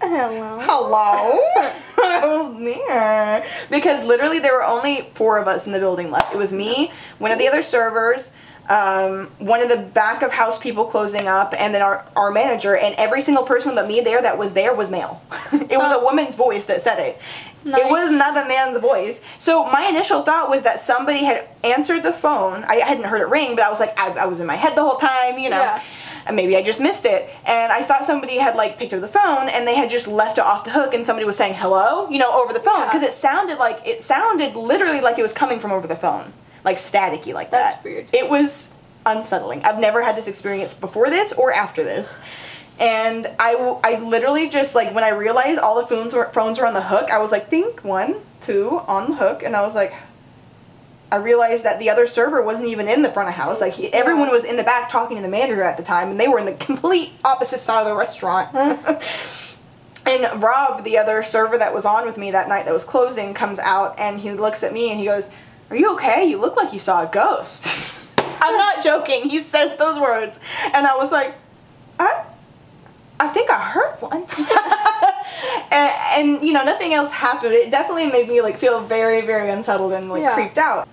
[0.00, 0.60] Hello.
[0.60, 1.38] hello
[1.98, 6.34] i was there because literally there were only four of us in the building left
[6.34, 8.30] it was me one of the other servers
[8.68, 12.76] um, one of the back of house people closing up and then our, our manager
[12.76, 15.96] and every single person but me there that was there was male it was a
[15.96, 16.02] Oh.
[16.04, 17.20] woman's voice that said it
[17.64, 18.18] it was Nice.
[18.18, 22.64] not a man's voice so my initial thought was that somebody had answered the phone
[22.64, 24.74] i hadn't heard it ring but i was like i, I was in my head
[24.76, 25.80] the whole time you know Yeah.
[26.26, 27.30] and maybe I just missed it.
[27.44, 30.38] And I thought somebody had like picked up the phone and they had just left
[30.38, 32.86] it off the hook and somebody was saying hello, you know, over the phone Yeah.
[32.86, 36.32] because it sounded like it sounded literally like it was coming from over the phone,
[36.66, 37.74] like staticky like that.
[37.74, 38.08] That's weird.
[38.12, 38.70] It was
[39.06, 39.62] unsettling.
[39.62, 42.18] I've never had this experience before this or after this.
[42.78, 46.58] And I, w- I literally just like when I realized all the phones were phones
[46.58, 49.62] were on the hook, I was like, think one, two on the hook, and I
[49.62, 49.94] was like,
[51.10, 53.60] I realized that the other server wasn't even in the front of house.
[53.60, 56.20] Like he, everyone was in the back talking to the manager at the time, and
[56.20, 58.54] they were in the complete opposite side of the restaurant.
[60.06, 63.32] and Rob, the other server that was on with me that night that was closing,
[63.32, 65.30] comes out and he looks at me and he goes,
[65.70, 66.24] "Are you okay?
[66.24, 67.66] You look like you saw a ghost."
[68.40, 69.28] I'm not joking.
[69.28, 70.38] He says those words,
[70.72, 71.34] and I was like,
[71.98, 72.22] "I
[73.18, 74.22] I think I heard one.
[75.70, 75.92] and,
[76.36, 77.54] and, you know, nothing else happened.
[77.54, 80.34] It definitely made me like feel very, very unsettled and like Yeah.
[80.34, 80.86] creeped out.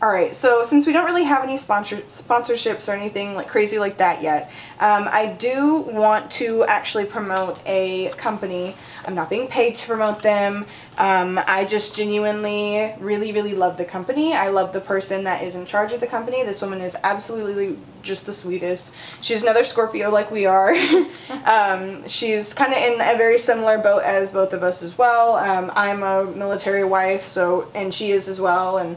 [0.00, 3.80] All right, so since we don't really have any sponsor sponsorships or anything like crazy
[3.80, 8.76] like that yet, um, I do want to actually promote a company.
[9.04, 10.66] I'm not being paid to promote them.
[10.98, 14.34] Um, I just genuinely really, really love the company.
[14.34, 16.44] I love the person that is in charge of the company.
[16.44, 18.92] This woman is absolutely just the sweetest.
[19.20, 20.74] She's another Scorpio like we are.
[21.44, 25.34] um, she's kind of in a very similar boat as both of us as well.
[25.34, 28.96] Um, I'm a military wife, so and she is as well, and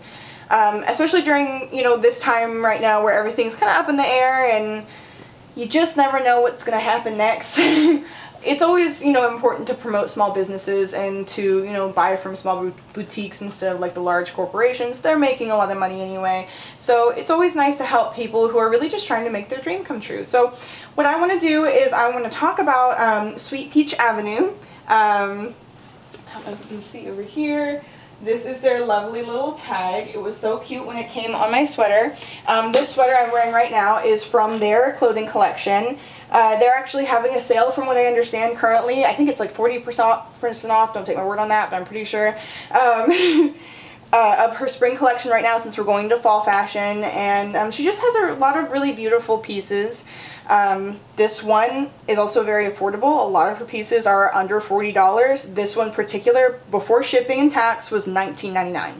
[0.51, 3.95] um, especially during you know this time right now where everything's kind of up in
[3.95, 4.85] the air and
[5.55, 7.57] you just never know what's going to happen next.
[8.43, 12.35] it's always you know important to promote small businesses and to you know buy from
[12.35, 14.99] small boutiques instead of like the large corporations.
[14.99, 18.57] They're making a lot of money anyway, so it's always nice to help people who
[18.57, 20.23] are really just trying to make their dream come true.
[20.23, 20.53] So
[20.95, 24.49] what I want to do is I want to talk about um, Sweet Peach Avenue.
[24.87, 25.55] Um,
[26.27, 27.83] I don't know if you can see over here.
[28.23, 30.09] This is their lovely little tag.
[30.13, 32.15] It was so cute when it came on my sweater.
[32.45, 35.97] Um, this sweater I'm wearing right now is from their clothing collection.
[36.29, 39.05] Uh, they're actually having a sale, from what I understand, currently.
[39.05, 40.93] I think it's like 40% off.
[40.93, 42.37] Don't take my word on that, but I'm pretty sure.
[42.69, 43.55] Um,
[44.13, 47.03] uh, of her spring collection right now since we're going to fall fashion.
[47.03, 50.03] And um, she just has a lot of really beautiful pieces.
[50.49, 53.25] Um, this one is also very affordable.
[53.25, 55.55] A lot of her pieces are under $40.
[55.55, 58.95] This one particular, before shipping and tax, was $19.99.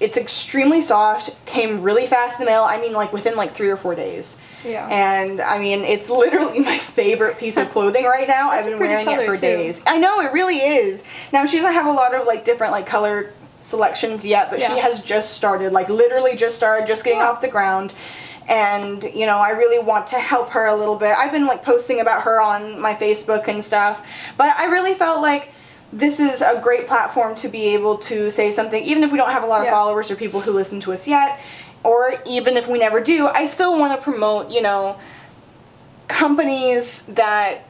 [0.00, 2.62] It's extremely soft, came really fast in the mail.
[2.62, 4.36] I mean, like within like three or four days.
[4.64, 4.86] Yeah.
[4.88, 8.50] And I mean, it's literally my favorite piece of clothing right now.
[8.50, 9.40] I've been wearing it for too.
[9.40, 9.80] days.
[9.86, 11.04] I know it really is.
[11.32, 13.32] Now she doesn't have a lot of like different like color
[13.64, 17.30] selections yet, but she has just started, like literally just started, just getting Yeah.
[17.30, 17.94] off the ground.
[18.46, 21.16] And you know, I really want to help her a little bit.
[21.18, 25.22] I've been like posting about her on my Facebook and stuff, but I really felt
[25.22, 25.48] like
[25.94, 29.30] this is a great platform to be able to say something, even if we don't
[29.30, 29.70] have a lot of Yeah.
[29.72, 31.38] followers or people who listen to us yet,
[31.84, 33.28] or even if we never do.
[33.28, 34.96] I still want to promote, you know,
[36.08, 37.60] companies that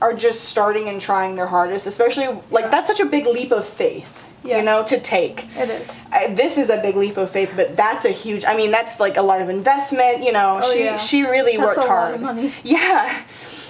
[0.00, 2.68] are just starting and trying their hardest, especially like Yeah.
[2.70, 4.58] that's such a big leap of faith, Yeah.
[4.58, 5.44] you know, to take.
[5.56, 5.96] It is.
[6.12, 8.44] I, this is a big leap of faith, but that's a huge.
[8.44, 10.22] I mean, that's like a lot of investment.
[10.22, 10.96] You know, Oh, she yeah.
[10.96, 12.10] she really That's worked a hard.
[12.12, 12.52] lot of money.
[12.64, 13.22] Yeah,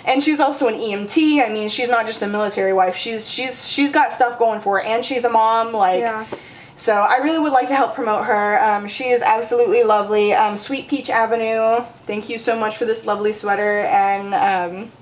[0.04, 1.44] and she's also an EMT.
[1.44, 2.96] I mean, she's not just a military wife.
[2.96, 5.72] She's she's she's got stuff going for her, and she's a mom.
[5.72, 6.26] Like, Yeah.
[6.76, 8.62] so I really would like to help promote her.
[8.62, 10.34] Um, she is absolutely lovely.
[10.34, 11.82] Um, Sweet Peach Avenue.
[12.06, 14.92] Thank you so much for this lovely sweater, and um,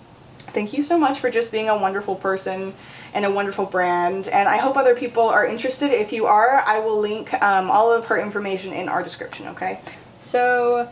[0.55, 2.72] thank you so much for just being a wonderful person
[3.16, 4.29] and a wonderful brand.
[4.29, 5.90] And I hope other people are interested.
[5.90, 9.48] If you are, I will link um, all of her information in our description.
[9.48, 9.81] Okay.
[10.14, 10.87] So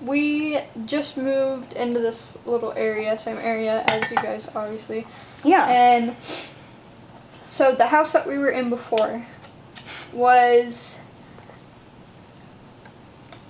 [0.00, 5.04] we just moved into this little area, same area as you guys obviously.
[5.42, 5.66] Yeah.
[5.66, 6.14] And
[7.48, 9.26] so the house that we were in before
[10.12, 11.00] was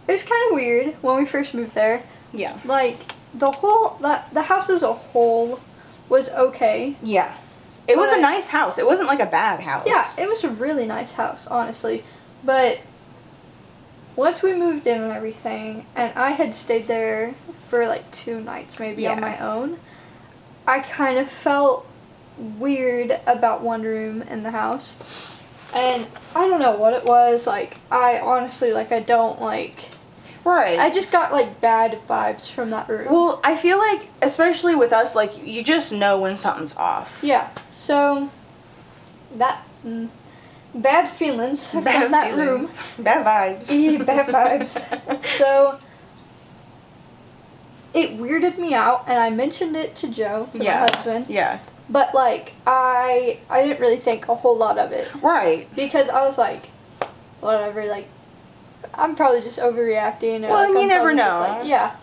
[0.08, 2.02] it was kind of weird when we first moved there.
[2.32, 2.58] yeah.
[2.64, 2.96] Like
[3.34, 5.60] the whole the, the house as a whole
[6.08, 6.96] was okay.
[7.02, 7.36] Yeah.
[7.86, 8.78] It was a nice house.
[8.78, 9.86] It wasn't like a bad house.
[9.86, 12.02] Yeah, it was a really nice house, honestly.
[12.44, 12.78] But
[14.16, 17.34] once we moved in and everything, and I had stayed there
[17.68, 19.78] for like two nights maybe on my own,
[20.66, 21.86] I kind of felt
[22.38, 25.36] weird about one room in the house.
[25.74, 27.46] And I don't know what it was.
[27.46, 29.90] Like, I honestly, like, I don't like.
[30.44, 30.78] Right.
[30.78, 33.10] I just got like bad vibes from that room.
[33.10, 37.20] well, I feel like, especially with us, like you just know when something's off.
[37.22, 38.30] yeah, so
[39.36, 39.64] that.
[39.86, 40.08] Mm,
[40.76, 42.68] bad feelings from Bad that room.
[42.98, 43.70] Bad vibes.
[43.70, 45.22] Yeah, bad vibes.
[45.38, 45.78] so
[47.92, 50.80] it weirded me out, and I mentioned it to Joe, to Yeah.
[50.90, 51.26] my husband.
[51.28, 51.58] Yeah.
[51.88, 55.68] But like I, I didn't really think a whole lot of it Right.
[55.76, 56.66] because I was like,
[57.40, 57.84] whatever.
[57.84, 58.08] Like
[58.94, 60.44] I'm probably just overreacting.
[60.44, 61.38] Or, Well, like, you I'm never know.
[61.58, 61.96] like, yeah.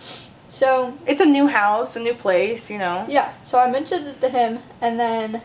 [0.50, 3.06] So It's a new house, a new place, you know.
[3.08, 5.42] yeah, so I mentioned it to him, and then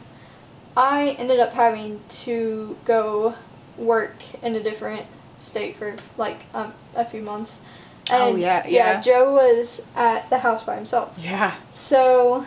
[0.77, 3.35] I ended up having to go
[3.79, 5.07] work in a different
[5.39, 7.59] state for like um, a few months.
[8.11, 9.01] Oh, And, yeah, yeah.
[9.01, 11.15] Joe was at the house by himself.
[11.19, 11.55] Yeah.
[11.73, 12.45] So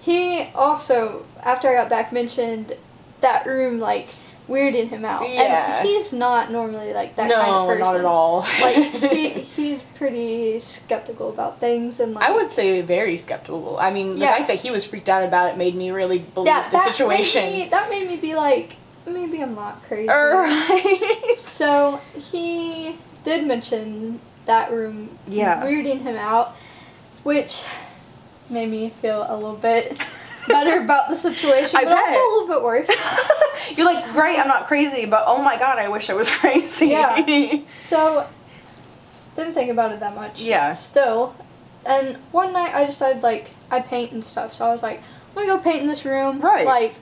[0.00, 2.76] he also, after I got back, mentioned
[3.20, 4.08] that room like
[4.48, 5.22] weirding him out.
[5.28, 5.78] Yeah.
[5.78, 7.80] And he's not normally like that no, kind of person.
[7.80, 8.40] not at all.
[8.60, 8.76] like
[9.12, 13.78] he he's pretty skeptical about things and like I would say very skeptical.
[13.78, 14.36] I mean, the Yeah.
[14.36, 17.42] fact that he was freaked out about it made me really believe yeah, the situation.
[17.42, 18.76] Made me, that made me be like,
[19.06, 20.08] maybe I'm not crazy.
[20.10, 21.36] Er, right.
[21.38, 25.62] So he did mention that room Yeah.
[25.64, 26.54] weirding him out,
[27.22, 27.64] which
[28.50, 29.98] made me feel a little bit
[30.48, 32.16] better about the situation, I but also bet.
[32.16, 32.90] a little bit worse.
[33.76, 36.88] You're like, great, I'm not crazy, but oh my god, I wish I was crazy.
[36.88, 37.60] Yeah.
[37.80, 38.26] So,
[39.36, 40.40] didn't think about it that much.
[40.40, 40.72] Yeah.
[40.72, 41.34] Still,
[41.86, 44.54] and one night I decided like I'd paint and stuff.
[44.54, 46.40] So I was like, I'm gonna go paint in this room.
[46.40, 46.64] Right.
[46.66, 46.94] Like,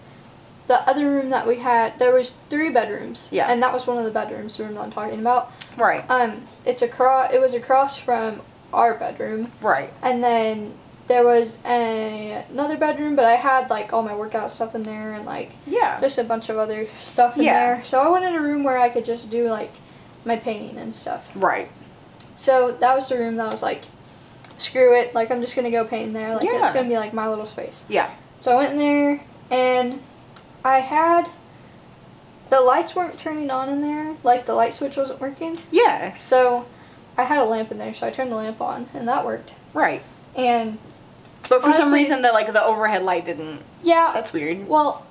[0.68, 3.28] the other room that we had, there was three bedrooms.
[3.32, 3.50] Yeah.
[3.50, 5.50] And that was one of the bedrooms, the room that I'm talking about.
[5.76, 7.32] right, Um, it's across.
[7.32, 9.92] It was across from our bedroom, right.
[10.02, 10.72] and then
[11.08, 15.12] there was a, another bedroom, but I had like all my workout stuff in there
[15.14, 16.00] and like Yeah.
[16.00, 17.74] just a bunch of other stuff in Yeah.
[17.76, 17.84] there.
[17.84, 19.72] So I wanted a room where I could just do like
[20.24, 21.28] my painting and stuff.
[21.34, 21.68] Right.
[22.36, 23.82] So that was the room that I was like,
[24.56, 26.34] screw it, like I'm just gonna go paint in there.
[26.36, 26.64] Like Yeah.
[26.66, 27.84] it's gonna be like my little space.
[27.88, 28.10] Yeah.
[28.38, 30.00] So I went in there and
[30.64, 31.28] I had
[32.48, 35.56] the lights weren't turning on in there, like the light switch wasn't working.
[35.72, 36.14] Yeah.
[36.16, 36.66] So
[37.18, 39.52] I had a lamp in there, so I turned the lamp on and that worked.
[39.74, 40.02] Right.
[40.36, 40.78] And
[41.48, 43.60] But for some reason, the like the overhead light didn't.
[43.82, 44.66] yeah, That's weird.
[44.68, 45.04] well,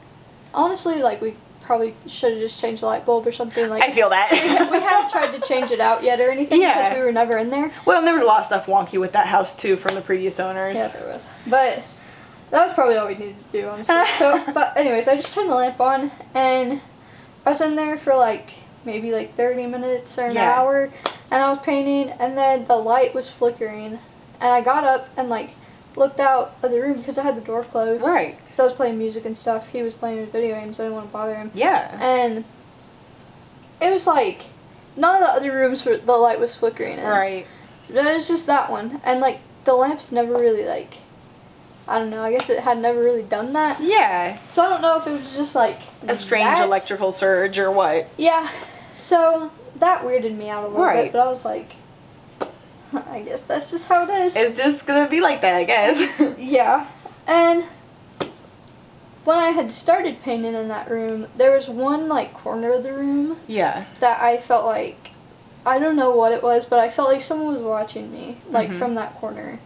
[0.54, 3.70] honestly, like we probably should have just changed the light bulb or something.
[3.70, 4.30] Like I feel that.
[4.32, 6.80] we, we haven't tried to change it out yet or anything Yeah.
[6.80, 7.72] because we were never in there.
[7.86, 10.02] well, and there was a lot of stuff wonky with that house too from the
[10.02, 10.78] previous owners.
[10.78, 11.30] Yeah, there was.
[11.48, 11.84] But
[12.50, 13.96] that was probably all we needed to do, honestly.
[14.18, 16.82] so, but anyways, I just turned the lamp on and
[17.46, 18.52] I was in there for like
[18.84, 20.54] maybe like 30 minutes or an Yeah.
[20.54, 20.86] hour
[21.30, 24.00] and I was painting and then the light was flickering
[24.40, 25.52] and I got up and like
[25.96, 28.04] looked out of the room because I had the door closed.
[28.04, 28.38] Right.
[28.54, 29.68] So I was playing music and stuff.
[29.70, 30.78] He was playing video games.
[30.78, 31.52] So I didn't want to bother him.
[31.54, 31.98] Yeah.
[32.02, 32.44] And
[33.82, 34.44] it was like
[34.96, 36.98] none of the other rooms were the light was flickering.
[36.98, 37.06] In.
[37.06, 37.46] Right.
[37.90, 40.94] It was just that one, and like the lamps never really like.
[41.88, 42.22] I don't know.
[42.24, 43.82] I guess it had never really done that.
[43.82, 44.38] Yeah.
[44.50, 46.64] So I don't know if it was just like A strange that.
[46.64, 48.08] electrical surge or what?
[48.18, 48.50] Yeah.
[48.94, 51.06] So that weirded me out a little Right.
[51.06, 51.74] bit, but I was like,
[53.08, 54.36] I guess that's just how it is.
[54.36, 56.36] It's just gonna be like that, I guess.
[56.38, 56.88] Yeah,
[57.28, 57.64] and
[59.24, 62.94] when I had started painting in that room, there was one like corner of the
[62.94, 63.86] room yeah.
[64.00, 65.12] that I felt like
[65.66, 68.70] I don't know what it was, but I felt like someone was watching me, like
[68.72, 68.80] Mhm.
[68.80, 69.60] from that corner.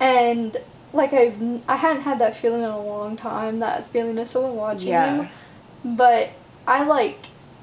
[0.00, 0.56] And
[0.92, 1.32] like I
[1.68, 5.22] I hadn't had that feeling in a long time, that feeling of someone watching Yeah.
[5.22, 5.28] you.
[5.84, 6.30] But
[6.66, 7.18] I like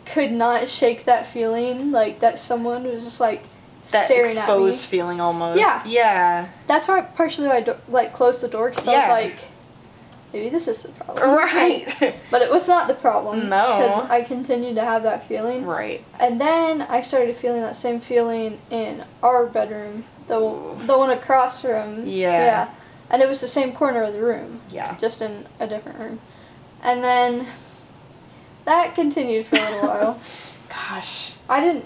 [0.06, 3.44] could not shake that feeling, like that someone was just like
[3.92, 4.98] That staring exposed at me.
[4.98, 5.60] feeling almost.
[5.60, 5.84] Yeah.
[5.86, 6.50] Yeah.
[6.68, 9.38] That's why partially I do- like closed the door because I was like,
[10.34, 11.30] maybe this is the problem.
[11.36, 12.16] Right.
[12.32, 13.48] But it was not the problem.
[13.50, 13.78] No.
[13.78, 15.66] Because I continued to have that feeling.
[15.66, 16.04] right.
[16.20, 20.40] And then I started feeling that same feeling in our bedroom, the
[20.86, 22.06] the one across from.
[22.06, 22.38] Yeah.
[22.40, 22.70] Yeah.
[23.12, 24.98] And it was the same corner of the room, Yeah.
[24.98, 26.20] just in a different room.
[26.82, 27.46] And then
[28.66, 30.20] that continued for a little while.
[30.70, 31.36] Gosh.
[31.48, 31.86] I didn't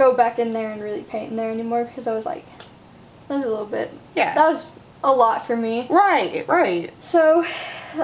[0.00, 2.44] go back in there and really paint in there anymore because I was like,
[3.28, 3.92] that's a little bit.
[4.16, 4.34] Yeah.
[4.34, 4.64] That was
[5.04, 5.86] a lot for me.
[5.90, 6.48] right.
[6.48, 6.90] Right.
[7.00, 7.44] So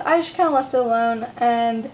[0.05, 1.91] I just kind of left it alone, and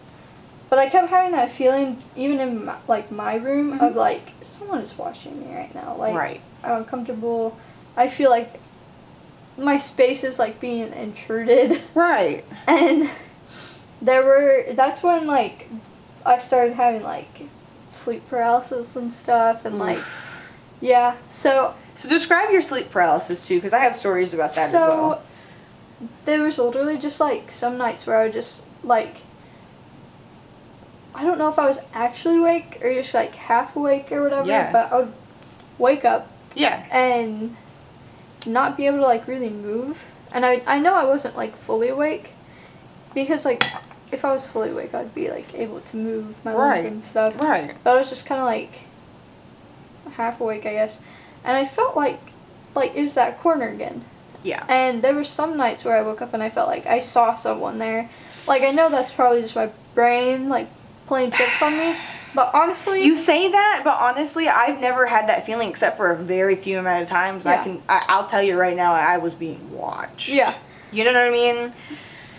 [0.71, 3.95] but I kept having that feeling, even in my, like my room, of Mhm.
[3.95, 5.95] like someone is watching me right now.
[5.97, 6.41] Like right.
[6.65, 7.57] I'm uncomfortable.
[7.97, 8.59] I feel like
[9.57, 12.45] my space is like being intruded, Right.
[12.67, 13.09] and
[14.01, 14.65] there were.
[14.75, 15.69] That's when like
[16.27, 17.43] I started having like
[17.93, 19.99] sleep paralysis and stuff, and like
[20.81, 21.15] yeah.
[21.29, 24.89] So So describe your sleep paralysis too, because I have stories about that so as
[24.93, 25.23] well.
[26.25, 29.17] there was literally just like some nights where I would just like
[31.15, 34.49] I don't know if I was actually awake or just like half awake or whatever,
[34.49, 34.73] Yeah.
[34.73, 35.13] but I would
[35.79, 36.83] wake up Yeah.
[36.91, 37.57] and
[38.47, 40.03] not be able to like really move.
[40.33, 42.33] And I I know I wasn't like fully awake
[43.15, 43.63] because like
[44.13, 46.85] if I was fully awake I'd be like able to move my limbs Right.
[46.87, 47.41] and stuff.
[47.41, 47.75] Right.
[47.83, 48.83] But I was just kind of like
[50.15, 50.99] half awake, I guess.
[51.45, 52.21] And I felt like
[52.75, 54.05] like it was that corner again.
[54.43, 54.65] Yeah.
[54.69, 57.35] And there were some nights where I woke up and I felt like I saw
[57.35, 58.09] someone there.
[58.47, 60.69] Like I know that's probably just my brain like
[61.07, 61.95] playing tricks on me,
[62.35, 66.17] but honestly, You say that, but honestly, I've never had that feeling except for a
[66.17, 67.45] very few amount of times.
[67.45, 67.61] Yeah.
[67.61, 67.83] I can.
[67.89, 70.29] I, I'll tell you right now, I was being watched.
[70.29, 70.55] Yeah.
[70.93, 71.73] You know what I mean?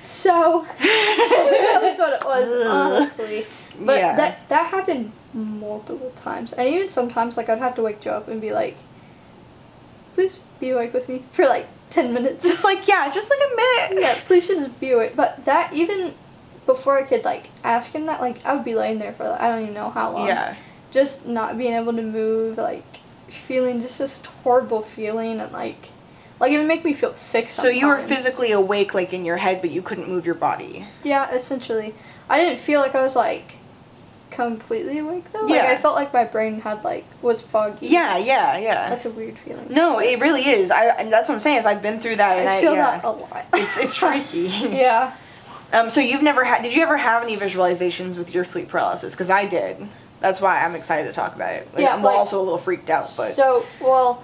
[0.04, 3.46] So that was what it was, honestly.
[3.80, 4.16] But Yeah.
[4.16, 8.28] that that happened multiple times, and even sometimes like I'd have to wake you up
[8.28, 8.76] and be like,
[10.14, 13.56] "Please be awake with me for like ten minutes." Just like yeah, just like a
[13.56, 14.02] minute.
[14.04, 15.16] yeah, please just be awake.
[15.16, 16.14] But that even
[16.66, 19.42] before I could like ask him that, like I would be laying there for like,
[19.42, 20.28] I don't even know how long.
[20.28, 20.56] Yeah.
[20.92, 22.86] Just not being able to move, like
[23.28, 25.90] feeling just this horrible feeling, and like
[26.40, 27.50] like it would make me feel sick.
[27.50, 30.86] So you were physically awake, like in your head, but you couldn't move your body.
[31.04, 31.94] Yeah, essentially.
[32.30, 33.58] I didn't feel like I was like
[34.32, 35.48] completely awake though.
[35.48, 35.58] Yeah.
[35.58, 37.88] Like I felt like my brain had like was foggy.
[37.88, 38.90] Yeah, yeah, yeah.
[38.90, 39.68] That's a weird feeling.
[39.70, 40.72] no, it really is.
[40.72, 42.74] I and that's what I'm saying is I've been through that and I, I feel
[42.74, 42.98] yeah.
[42.98, 43.46] that a lot.
[43.54, 44.48] It's it's freaky.
[44.72, 45.16] yeah.
[45.72, 46.62] Um, so you've never had?
[46.62, 49.14] Did you ever have any visualizations with your sleep paralysis?
[49.14, 49.78] Because I did.
[50.20, 51.68] That's why I'm excited to talk about it.
[51.74, 54.24] Like, Yeah, I'm like- also a little freaked out, but So well,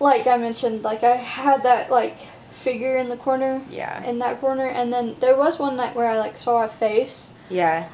[0.00, 2.16] like I mentioned, like I had that like
[2.52, 6.08] figure in the corner, yeah, in that corner, and then there was one night where
[6.08, 7.88] I like saw a face, yeah,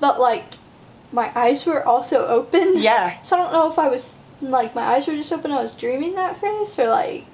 [0.00, 0.44] but like
[1.12, 2.74] my eyes were also open.
[2.76, 3.20] yeah.
[3.22, 5.50] So I don't know if I was like my eyes were just open.
[5.52, 7.26] I was dreaming that face or like.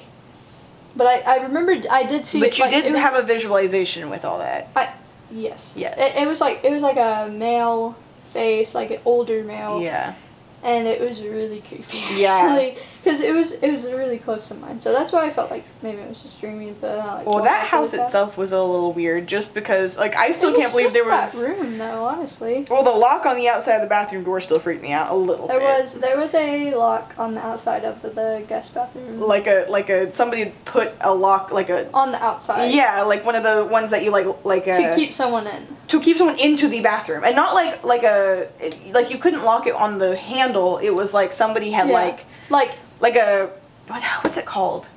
[0.95, 2.59] But I, I remembered I did see But it.
[2.59, 4.69] you like, did was- have a visualization with all that.
[4.75, 4.95] I,
[5.31, 5.75] yes.
[5.77, 6.17] Yes.
[6.17, 7.95] It, it was like it was like a male
[8.33, 10.15] face, like an older male, Yeah.
[10.63, 11.99] and it was really creepy.
[12.17, 12.75] Yeah.
[13.07, 14.81] Because it was it was really close to mine.
[14.81, 16.75] So that's why I felt like maybe it was just dreaming.
[16.81, 20.17] But uh, like, Well, that house really itself was a little weird, just because like
[20.17, 21.41] I still can't believe was there was.
[21.45, 22.05] that room though.
[22.05, 22.67] Honestly.
[22.69, 25.15] Well, the lock on the outside of the bathroom door still freaked me out a
[25.15, 25.83] little There bit.
[25.85, 29.21] was there was a lock on the outside of the, the guest bathroom.
[29.21, 32.73] like a like a somebody put a lock like a on the outside.
[32.75, 35.65] yeah like one of the ones that you like like a To keep someone in.
[35.87, 38.49] to keep someone into the bathroom and not like like a
[38.91, 41.95] like you couldn't lock it on the handle it was like somebody had Yeah.
[41.95, 43.51] like Like like a
[43.89, 44.89] what, what's it called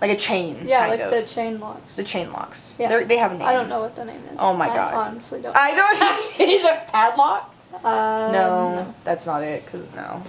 [0.00, 1.10] like a chain yeah, like of.
[1.10, 1.96] the chain locks.
[1.96, 2.88] the chain locks Yeah.
[2.88, 4.36] They're, they have a name I don't know what the name is.
[4.38, 4.94] Oh my I God.
[4.94, 5.56] honestly don't.
[5.56, 10.22] I don't either padlock Uh, no, that's not it because it's no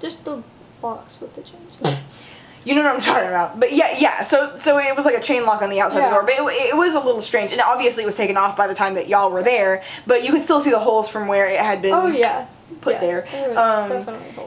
[0.00, 0.42] Just the
[0.82, 1.76] locks with the chains.
[2.64, 5.20] you know what I'm talking about but yeah yeah so so it was like a
[5.20, 7.52] chain lock on the outside of the door but it, it was a little strange
[7.52, 10.30] and obviously it was taken off by the time that y'all were there but you
[10.30, 12.46] could still see the holes from where it had been oh yeah.
[12.80, 13.58] Put yeah, there.
[13.58, 13.92] Um.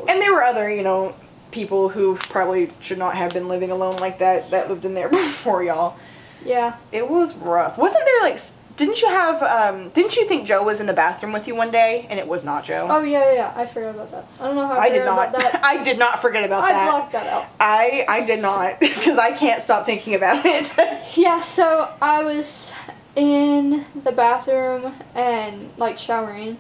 [0.08, 1.16] And there were other, you know,
[1.52, 5.10] people who probably should not have been living alone like that that lived in there
[5.24, 5.98] before y'all.
[6.44, 6.78] yeah.
[6.92, 7.78] It was rough.
[7.78, 8.40] Wasn't there like
[8.76, 11.72] didn't you have um didn't you think Joe was in the bathroom with you one
[11.72, 12.88] day and it was not Joe?
[12.90, 13.54] Oh yeah, yeah, yeah.
[13.56, 14.26] I forgot about that.
[14.42, 15.36] I don't know how I, I did not.
[15.64, 16.90] I did not forget about I that.
[16.90, 17.46] blocked that out.
[17.60, 20.72] I I did not because I can't stop thinking about it.
[21.16, 22.72] Yeah, so I was
[23.16, 26.58] in the bathroom and like showering,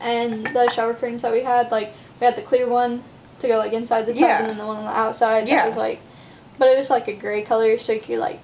[0.00, 3.02] and the shower curtains that we had, like we had the clear one
[3.40, 4.38] to go like inside the tub, Yeah.
[4.40, 5.56] and then the one on the outside Yeah.
[5.56, 6.00] that was like,
[6.58, 8.40] but it was like a gray color, so you could like,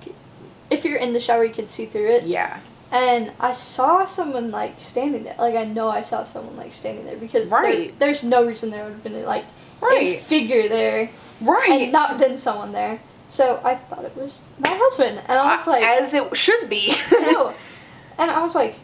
[0.70, 2.24] if you're in the shower, you could see through it.
[2.24, 2.58] yeah.
[2.90, 5.34] And I saw someone like standing there.
[5.38, 8.84] Like I know I saw someone like standing there because there- there's no reason there
[8.84, 9.46] would have been like
[9.82, 11.08] a figure there
[11.40, 11.70] Right.
[11.84, 13.00] and not been someone there.
[13.30, 16.68] So I thought it was my husband, and I was Uh, like, as it should
[16.68, 16.94] be.
[17.10, 17.54] Know.
[18.18, 18.74] And I was like,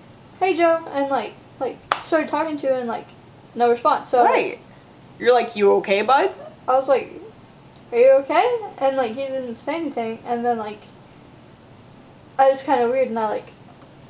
[0.41, 3.07] "Hey Joe," and like like started talking to him, and like
[3.55, 4.09] no response.
[4.09, 4.59] So right.
[5.19, 6.33] You're like, you okay, bud?
[6.69, 7.13] I was like,
[7.93, 10.81] "Are you okay?" And like he didn't say anything, and then like
[12.39, 13.51] I was kind of weird, and I like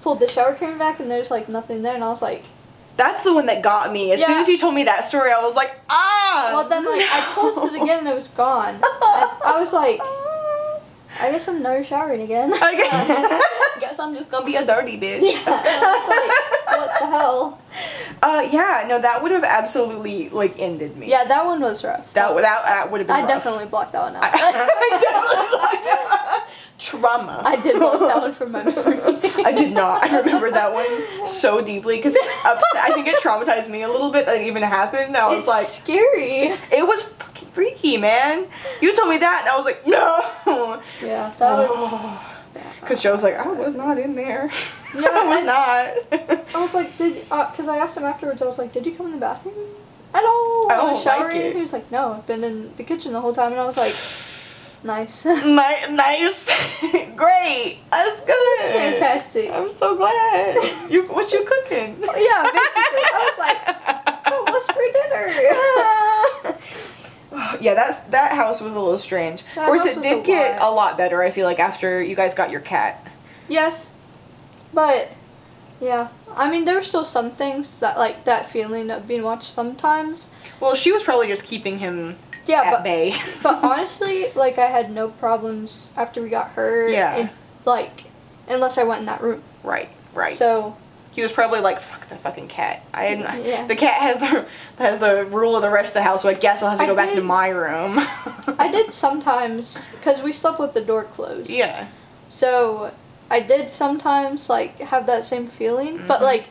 [0.02, 2.44] pulled the shower curtain back, and there's like nothing there, and I was like,
[2.96, 4.12] That's the one that got me.
[4.12, 6.50] As soon as you told me that story, I was like, ah.
[6.52, 8.74] well then like I closed it again, and it was gone.
[9.48, 10.00] And I was like,
[11.20, 12.52] I guess I'm never showering again.
[12.54, 15.22] I guess I'm just gonna be a dirty bitch.
[15.32, 17.60] Yeah, I was like, what the hell?
[18.22, 21.08] Uh, yeah, no, that would have absolutely like ended me.
[21.08, 22.12] Yeah, that one was rough.
[22.14, 23.16] that would that, that would have been.
[23.16, 23.28] I rough.
[23.28, 24.22] definitely blocked that one out.
[24.32, 27.42] I definitely trauma.
[27.44, 29.00] I did block that one from my memory.
[29.44, 30.04] I did not.
[30.04, 32.62] I remember that one so deeply because it upset.
[32.76, 35.16] I think it traumatized me a little bit that it even happened.
[35.16, 36.54] I was It's like, scary.
[36.72, 38.46] it was fucking freaky, man.
[38.80, 40.82] You told me that, and I was like, no.
[41.02, 42.34] Yeah, that was.
[42.80, 44.50] Because Joe's like, I was not in there.
[44.94, 46.46] Yeah, I was not.
[46.54, 48.40] I was like, did uh, because I asked him afterwards.
[48.40, 49.54] I was like, did you come in the bathroom
[50.14, 50.70] at all?
[50.72, 51.36] I I was like showering.
[51.36, 51.54] it.
[51.54, 53.76] He was like, no, I've been in the kitchen the whole time, and I was
[53.76, 53.92] like,
[54.84, 55.24] nice.
[55.24, 55.44] Ni-
[55.96, 56.46] nice.
[57.16, 57.78] Great.
[57.90, 58.60] That's good.
[58.72, 59.50] Fantastic.
[59.50, 60.90] I'm so glad.
[60.90, 61.96] You what you cooking?
[62.16, 63.04] Yeah, basically.
[63.04, 66.58] I was like, so what's for dinner?
[67.30, 69.44] Oh, yeah, that's that house was a little strange.
[69.54, 70.72] That of course, it did a get lot.
[70.72, 71.22] a lot better.
[71.22, 73.06] I feel like after you guys got your cat.
[73.48, 73.92] yes,
[74.72, 75.10] but
[75.80, 79.50] yeah, I mean, there were still some things that like that feeling of being watched
[79.52, 80.30] sometimes.
[80.58, 82.16] Well, she was probably just keeping him
[82.48, 83.14] Yeah, at but bay.
[83.42, 86.88] but honestly, like I had no problems after we got her.
[86.88, 87.14] Yeah.
[87.16, 87.30] and,
[87.64, 88.04] like,
[88.48, 89.42] unless I went in that room.
[89.62, 90.34] right, right.
[90.36, 90.76] So
[91.12, 93.44] he was probably like, "Fuck the fucking cat." I didn't.
[93.44, 93.66] Yeah.
[93.66, 94.46] The cat has the
[94.82, 96.84] has the rule of the rest of the house, so I guess I'll have to
[96.84, 97.98] I go back to my room.
[98.58, 101.50] I did sometimes because we slept with the door closed.
[101.50, 101.88] Yeah.
[102.30, 102.92] So
[103.30, 106.24] I did sometimes like have that same feeling, but Mhm.
[106.24, 106.48] like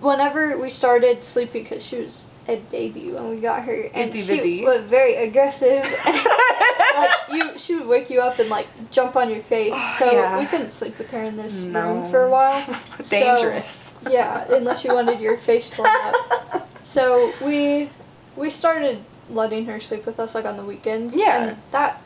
[0.00, 4.20] whenever we started sleeping, because she was a baby when we got her, and Itty
[4.20, 4.64] she bitty.
[4.64, 5.84] was very aggressive.
[6.96, 9.72] like you, she would wake you up and like jump on your face.
[9.74, 10.38] Oh, so Yeah.
[10.40, 11.80] we couldn't sleep with her in this No.
[12.00, 12.62] room for a while.
[13.02, 13.92] So- Dangerous.
[14.10, 16.68] yeah, unless you wanted your face torn up.
[16.84, 17.88] So we
[18.36, 21.16] we started letting her sleep with us like on the weekends.
[21.16, 21.44] Yeah.
[21.48, 22.02] And that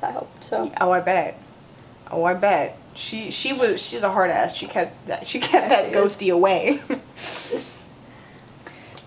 [0.00, 0.44] that helped.
[0.44, 1.40] So Oh, I bet.
[2.10, 2.78] Oh, I bet.
[2.94, 4.54] She she was she's a hard ass.
[4.54, 6.16] She kept that she kept Yeah, that she is.
[6.16, 6.80] ghosty away.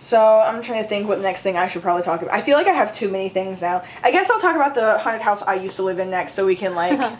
[0.10, 2.34] So I'm trying to think what the next thing I should probably talk about.
[2.34, 3.84] I feel like I have too many things now.
[4.04, 6.48] I guess I'll talk about the haunted house I used to live in next, so
[6.48, 6.98] we can like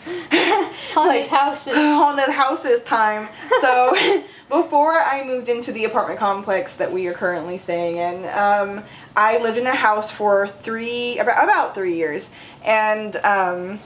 [0.92, 1.72] haunted houses.
[1.76, 3.28] haunted houses time.
[3.60, 8.82] So before I moved into the apartment complex that we are currently staying in, um,
[9.14, 12.32] I lived in a house for three about about three years,
[12.64, 13.78] and um,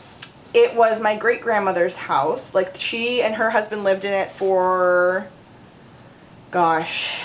[0.55, 2.55] it was my great grandmother's house.
[2.55, 5.29] Like she and her husband lived in it for,
[6.51, 7.21] gosh.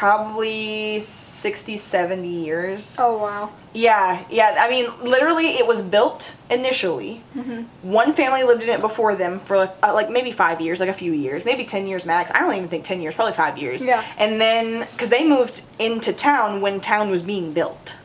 [0.00, 2.96] Probably 60, 70 years.
[2.98, 3.50] Oh wow.
[3.74, 4.56] Yeah, yeah.
[4.58, 7.22] I mean, literally, it was built initially.
[7.34, 10.80] hmm One family lived in it before them for like, uh, like maybe five years,
[10.80, 12.30] like a few years, maybe ten years max.
[12.34, 13.84] I don't even think ten years, probably five years.
[13.84, 14.02] Yeah.
[14.16, 17.96] And then, because they moved into town when town was being built.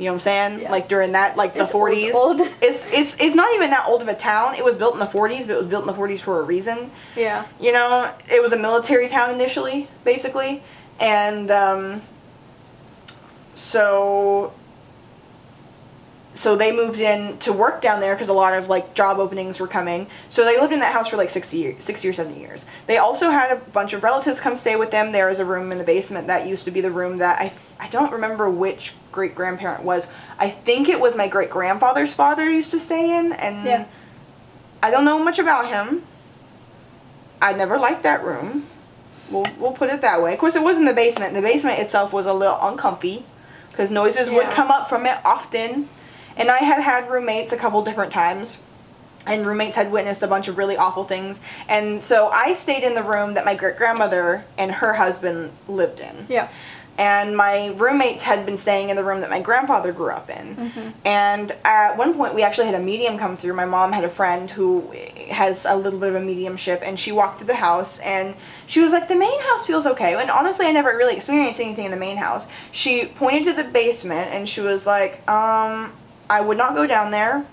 [0.00, 0.58] You know what I'm saying?
[0.58, 0.72] Yeah.
[0.72, 2.14] Like during that, like the It's old, 40s.
[2.14, 2.40] old.
[2.60, 4.56] It's it's it's not even that old of a town.
[4.56, 6.42] It was built in the 40s, but it was built in the 40s for a
[6.42, 6.90] reason.
[7.14, 7.46] Yeah.
[7.60, 10.64] You know, it was a military town initially, basically,
[11.00, 12.02] and um,
[13.54, 14.52] so
[16.36, 19.58] so they moved in to work down there because a lot of like job openings
[19.58, 20.06] were coming.
[20.28, 22.66] So they lived in that house for like 60 years, 60 or 70 years.
[22.86, 25.12] They also had a bunch of relatives come stay with them.
[25.12, 27.52] There was a room in the basement that used to be the room that I
[27.80, 30.08] I don't remember which great grandparent was.
[30.38, 33.84] I think it was my great grandfather's father used to stay in and Yeah.
[34.82, 36.02] I don't know much about him.
[37.40, 38.66] I never liked that room.
[39.30, 40.32] We'll, we'll put it that way.
[40.32, 41.34] Of course, it was in the basement.
[41.34, 43.24] The basement itself was a little uncomfy
[43.70, 45.88] because noises would come up from it often.
[46.36, 48.58] And I had had roommates a couple different times.
[49.26, 51.40] And roommates had witnessed a bunch of really awful things.
[51.68, 55.98] And so I stayed in the room that my great grandmother and her husband lived
[55.98, 56.48] in Yeah.
[56.98, 60.56] And my roommates had been staying in the room that my grandfather grew up in.
[60.56, 60.92] Mhm.
[61.04, 63.54] And at one point, we actually had a medium come through.
[63.54, 64.90] My mom had a friend who
[65.30, 68.34] has a little bit of a mediumship, and she walked through the house, and
[68.66, 71.84] she was like, "The main house feels okay." And honestly, I never really experienced anything
[71.84, 72.46] in the main house.
[72.70, 75.92] She pointed to the basement, and she was like, "Um,
[76.30, 77.44] I would not go down there.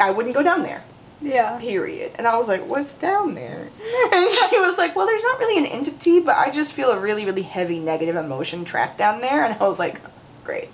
[0.00, 0.82] I wouldn't go down there."
[1.22, 1.58] Yeah.
[1.58, 2.12] period.
[2.16, 3.68] And I was like, what's down there?
[4.12, 6.98] And she was like, well, there's not really an entity, but I just feel a
[6.98, 9.44] really, really heavy negative emotion trapped down there.
[9.44, 10.00] And I was like,
[10.44, 10.68] great.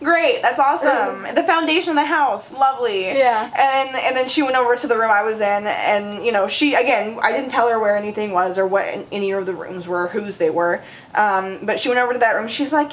[0.00, 1.26] Great, that's awesome.
[1.34, 3.06] The foundation of the house, lovely.
[3.06, 3.44] Yeah.
[3.56, 6.46] And and then she went over to the room I was in, and you know,
[6.46, 9.88] she again, I didn't tell her where anything was or what any of the rooms
[9.88, 10.82] were, whose they were.
[11.14, 12.46] Um, but she went over to that room.
[12.48, 12.92] She's like,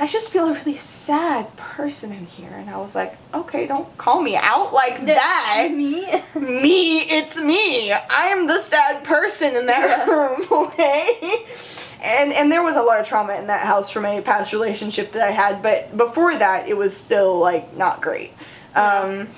[0.00, 3.96] I just feel a really sad person in here, and I was like, okay, don't
[3.98, 5.68] call me out like that.
[5.74, 6.04] Me.
[6.34, 7.92] Me, it's me.
[7.92, 10.06] I am the sad person in that Yeah.
[10.06, 11.44] room, okay?
[12.00, 15.12] And and there was a lot of trauma in that house from a past relationship
[15.12, 18.32] that I had, but before that, it was still like not great.
[18.76, 19.28] Um,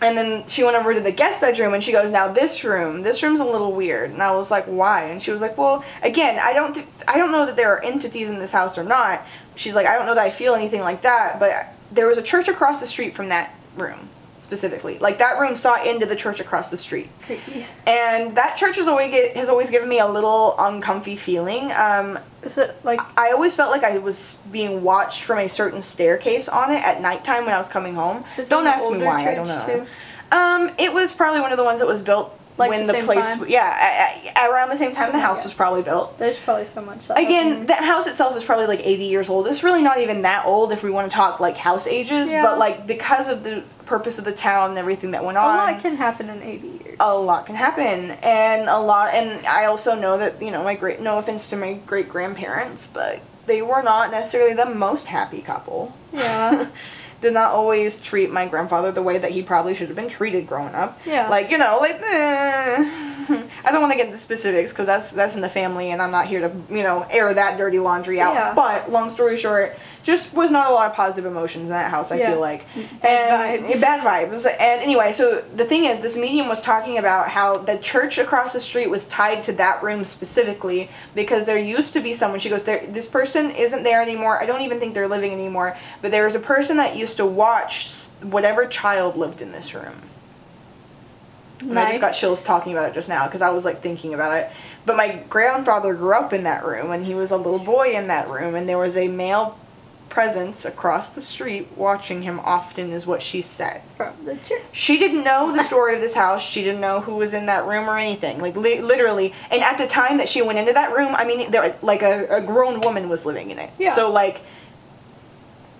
[0.00, 3.02] and then she went over to the guest bedroom and she goes, "Now this room,
[3.02, 5.84] this room's a little weird." And I was like, "Why?" And she was like, "Well,
[6.02, 8.84] again, I don't, th- I don't know that there are entities in this house or
[8.84, 9.22] not."
[9.56, 12.22] She's like, "I don't know that I feel anything like that, but there was a
[12.22, 14.08] church across the street from that room
[14.40, 14.98] specifically.
[14.98, 17.66] Like that room saw into the church across the street." Creepy.
[17.86, 21.70] And that church has always get, has always given me a little uncomfy feeling.
[21.72, 25.82] Um, Is it like I always felt like I was being watched from a certain
[25.82, 28.24] staircase on it at nighttime when I was coming home.
[28.48, 29.30] don't ask me why.
[29.30, 29.66] I don't know.
[29.66, 29.86] Too?
[30.32, 33.02] Um, it was probably one of the ones that was built Like when the the,
[33.02, 33.34] place.
[33.34, 33.48] time?
[33.48, 36.16] Yeah, around the same time Oh the house was probably built.
[36.18, 37.08] There's probably so much.
[37.08, 39.46] That Again, that house itself is probably like 80 years old.
[39.48, 42.42] It's really not even that old if we want to talk like house ages, Yeah.
[42.42, 45.72] but like because of the purpose of the town and everything that went on, a
[45.72, 46.96] lot can happen in 80 years.
[47.00, 50.76] a lot can happen and a lot and i also know that you know my
[50.76, 55.42] great no offense to my great grandparents but they were not necessarily the most happy
[55.42, 56.68] couple Yeah.
[57.20, 60.46] did not always treat my grandfather the way that he probably should have been treated
[60.46, 61.28] growing up Yeah.
[61.28, 63.06] like you know like eh.
[63.64, 66.10] i don't want to get into specifics because that's that's in the family and i'm
[66.10, 68.54] not here to you know air that dirty laundry out Yeah.
[68.54, 72.10] but long story short just was not a lot of positive emotions in that house
[72.10, 72.30] i Yeah.
[72.30, 72.64] feel like
[73.02, 73.80] Bad and vibes.
[73.80, 74.46] bad vibes.
[74.46, 78.52] And anyway, so the thing is, this medium was talking about how the church across
[78.52, 82.40] the street was tied to that room specifically because there used to be someone.
[82.40, 82.86] She goes, there.
[82.86, 84.40] This person isn't there anymore.
[84.40, 85.76] I don't even think they're living anymore.
[86.02, 90.00] But there was a person that used to watch whatever child lived in this room.
[91.60, 94.14] And I just got chills talking about it just now because I was like thinking
[94.14, 94.50] about it.
[94.86, 98.06] But my grandfather grew up in that room and he was a little boy in
[98.08, 99.58] that room and there was a male
[100.10, 103.80] presence across the street watching him often, is what she said.
[103.96, 104.60] From the church.
[104.72, 106.42] She didn't know the story of this house.
[106.42, 108.40] She didn't know who was in that room or anything.
[108.40, 111.50] Like li- literally, and at the time that she went into that room, I mean,
[111.50, 113.70] there like a, a grown woman was living in it.
[113.78, 113.92] Yeah.
[113.92, 114.42] So like,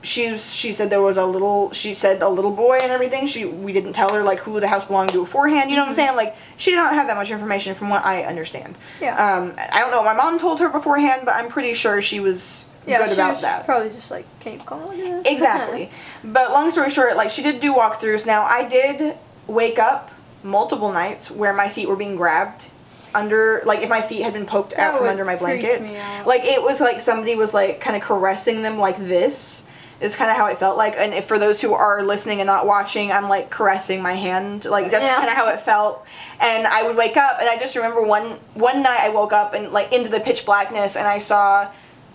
[0.03, 1.73] she was, she said there was a little.
[1.73, 3.27] She said a little boy and everything.
[3.27, 5.69] She we didn't tell her like who the house belonged to beforehand.
[5.69, 6.17] You know what I'm saying?
[6.17, 8.79] Like she did not have that much information from what I understand.
[9.01, 9.17] Yeah.
[9.17, 10.03] Um, I don't know.
[10.03, 13.15] what My mom told her beforehand, but I'm pretty sure she was yeah, good she
[13.15, 13.65] about was that.
[13.65, 15.33] Probably just like, can you come look at this?
[15.33, 15.91] Exactly.
[16.25, 18.27] but long story short, like she did do walkthroughs.
[18.27, 19.17] Now I did
[19.47, 20.11] wake up
[20.43, 22.69] multiple nights where my feet were being grabbed
[23.15, 25.91] under like if my feet had been poked That out from under my blankets.
[26.25, 29.65] Like it was like somebody was like kind of caressing them like this.
[30.01, 32.47] Is kind of how it felt like, and if for those who are listening and
[32.47, 35.17] not watching, I'm like caressing my hand, like that's Yeah.
[35.17, 36.07] kind of how it felt.
[36.41, 39.53] And I would wake up, and I just remember one one night I woke up
[39.53, 41.69] and like into the pitch blackness, and I saw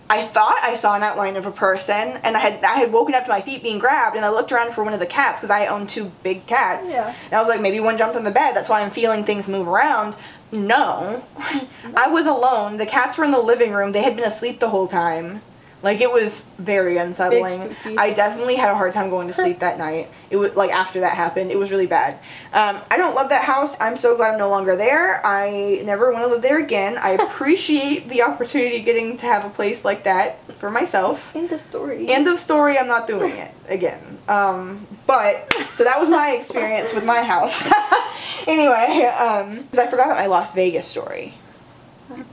[0.08, 3.14] I thought I saw an outline of a person, and I had I had woken
[3.14, 5.40] up to my feet being grabbed, and I looked around for one of the cats
[5.40, 6.92] because I own two big cats.
[6.92, 7.14] Yeah.
[7.24, 8.52] And I was like, maybe one jumped on the bed.
[8.54, 10.16] That's why I'm feeling things move around.
[10.52, 11.24] No,
[11.96, 12.76] I was alone.
[12.76, 13.92] The cats were in the living room.
[13.92, 15.42] They had been asleep the whole time.
[15.82, 17.76] Like it was very unsettling.
[17.98, 20.08] I definitely had a hard time going to sleep that night.
[20.30, 22.14] It was like after that happened, it was really bad.
[22.52, 23.76] Um, I don't love that house.
[23.78, 25.24] I'm so glad I'm no longer there.
[25.24, 26.96] I never want to live there again.
[26.96, 31.36] I appreciate the opportunity getting to have a place like that for myself.
[31.36, 32.08] End of story.
[32.08, 32.78] End of story.
[32.78, 34.18] I'm not doing it again.
[34.28, 37.62] Um, but so that was my experience with my house.
[38.46, 41.34] anyway, um, I forgot about my Las Vegas story.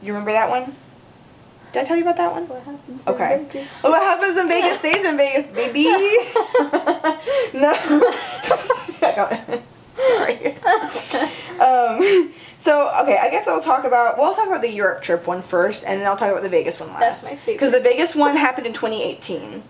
[0.01, 0.75] You remember that one?
[1.73, 2.47] Did I tell you about that one?
[2.47, 3.35] What happens Okay.
[3.39, 3.83] in Vegas?
[3.83, 5.83] Oh, what happens in Vegas stays in Vegas, baby.
[7.53, 7.73] no.
[9.97, 10.55] Sorry.
[11.59, 14.17] Um, so okay, I guess I'll talk about.
[14.17, 16.49] Well, I'll talk about the Europe trip one first, and then I'll talk about the
[16.49, 16.99] Vegas one last.
[16.99, 17.53] That's my favorite.
[17.55, 19.63] Because the Vegas one happened in 2018,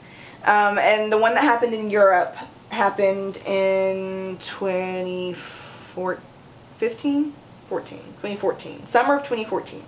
[0.46, 2.36] um, and the one that happened in Europe
[2.70, 7.34] happened in 2015,
[7.70, 9.84] 14, 2014, summer of 2014.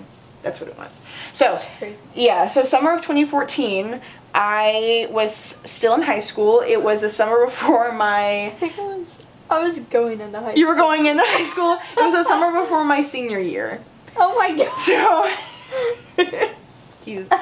[0.46, 1.02] That's what it was.
[1.34, 1.58] So.
[2.14, 4.00] Yeah, so summer of 2014,
[4.36, 5.34] I was
[5.64, 6.62] still in high school.
[6.62, 8.46] It was the summer before my.
[8.46, 9.20] I think I was,
[9.50, 10.60] I was going into high school.
[10.60, 11.74] You were going into high school?
[11.74, 13.82] It was the summer before my senior year.
[14.18, 14.78] Oh my god.
[14.78, 15.34] So.
[17.00, 17.38] Excuse me.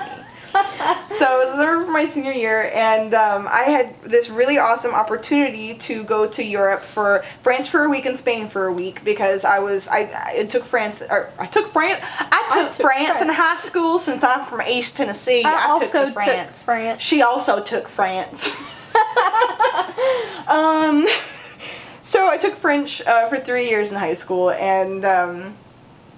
[1.17, 4.93] So it was the summer my senior year, and um, I had this really awesome
[4.93, 9.03] opportunity to go to Europe for France for a week and Spain for a week
[9.05, 13.21] because I was I, I took France or I took France I took, took France,
[13.21, 15.43] in high school since I'm from East Tennessee.
[15.43, 16.57] I, I, also took the France.
[16.57, 17.01] took France.
[17.01, 18.49] She also took France.
[20.47, 21.07] um,
[22.01, 25.55] so I took French uh, for three years in high school, and um,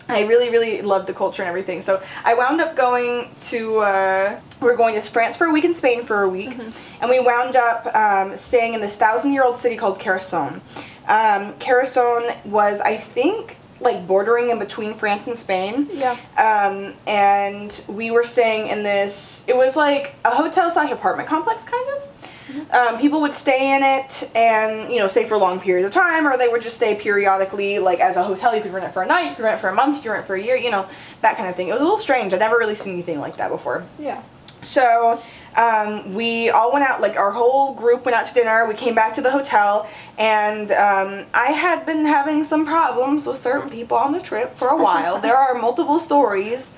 [0.08, 1.82] I really, really loved the culture and everything.
[1.82, 3.80] So I wound up going to.
[3.80, 6.58] Uh, we were going to France for a week and Spain for a week,
[7.02, 10.62] and we wound up um, staying in this thousand-year-old city called Carcassonne.
[11.08, 15.88] Um, Carcassonne was, I think, like bordering in between France and Spain.
[15.92, 16.18] Yeah.
[16.38, 19.44] Um, and we were staying in this.
[19.48, 22.15] It was like a hotel slash apartment complex, kind of.
[22.72, 26.28] Um, people would stay in it and you know stay for long periods of time,
[26.28, 27.80] or they would just stay periodically.
[27.80, 29.62] Like as a hotel, you could rent it for a night, you could rent it
[29.62, 30.56] for a month, you could rent it for a year.
[30.56, 30.88] You know
[31.22, 31.70] that kind of thing.
[31.70, 32.34] It was a little strange.
[32.34, 33.84] I'd never really seen anything like that before.
[34.00, 34.22] Yeah.
[34.62, 35.22] So
[35.56, 38.66] um, we all went out, like our whole group went out to dinner.
[38.68, 39.88] We came back to the hotel,
[40.18, 44.70] and um, I had been having some problems with certain people on the trip for
[44.70, 45.20] a while.
[45.22, 46.72] there are multiple stories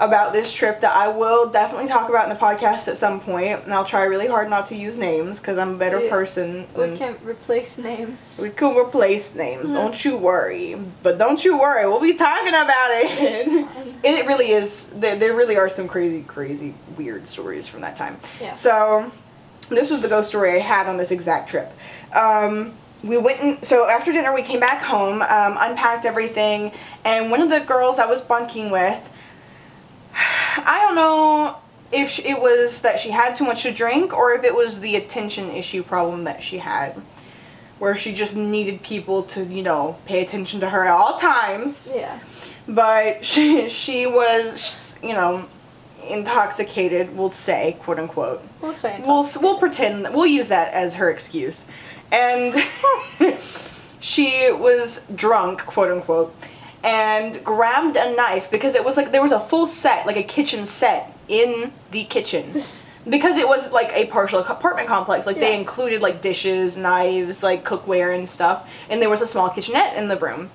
[0.00, 3.64] about this trip that I will definitely talk about in the podcast at some point,
[3.64, 6.10] and I'll try really hard not to use names because I'm a better Yeah.
[6.10, 6.66] person.
[6.74, 8.40] We can't replace names.
[8.42, 9.66] we can replace names.
[9.70, 10.76] Don't you worry.
[11.02, 11.86] But don't you worry.
[11.86, 13.48] We'll be talking about it.
[14.04, 14.86] and it really is.
[14.94, 18.18] There, there really are some crazy, crazy, weird stories from that time.
[18.40, 18.52] Yeah.
[18.52, 19.12] So,
[19.68, 21.70] this was the ghost story I had on this exact trip.
[22.14, 22.72] Um,
[23.02, 26.72] we went and so after dinner we came back home, um, unpacked everything,
[27.04, 29.08] and one of the girls I was bunking with,
[30.58, 31.56] I don't know
[31.92, 34.96] if it was that she had too much to drink or if it was the
[34.96, 37.00] attention issue problem that she had,
[37.78, 41.90] where she just needed people to you know pay attention to her at all times.
[41.94, 42.18] Yeah.
[42.68, 45.46] but she she was you know
[46.08, 48.42] intoxicated we'll say quote unquote.
[48.60, 51.66] We'll say we'll we'll pretend we'll use that as her excuse.
[52.12, 52.54] And
[54.00, 56.34] she was drunk quote unquote
[56.82, 60.22] and grabbed a knife because it was like there was a full set like a
[60.22, 62.62] kitchen set in the kitchen
[63.08, 67.64] because it was like a partial apartment complex like they included like dishes knives like
[67.64, 70.50] cookware and stuff and there was a small kitchenette in the room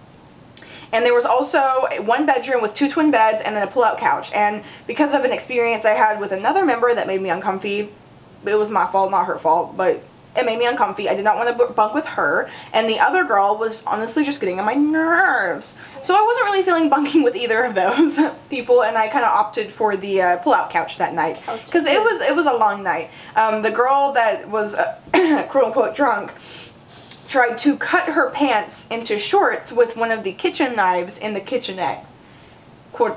[0.96, 4.32] and there was also one bedroom with two twin beds and then a pull-out couch.
[4.32, 7.90] And because of an experience I had with another member that made me uncomfy,
[8.46, 10.02] it was my fault, not her fault, but
[10.36, 11.10] it made me uncomfy.
[11.10, 14.40] I did not want to bunk with her, and the other girl was honestly just
[14.40, 15.76] getting on my nerves.
[16.02, 18.20] So I wasn't really feeling bunking with either of those
[18.50, 22.00] people, and I kind of opted for the uh, pull-out couch that night because it
[22.00, 23.10] was it was a long night.
[23.36, 24.98] Um, the girl that was uh,
[25.50, 26.34] quote unquote drunk
[27.28, 31.42] tried to cut her pants into shorts with one of the kitchen knives in the
[31.42, 32.06] kitchenette.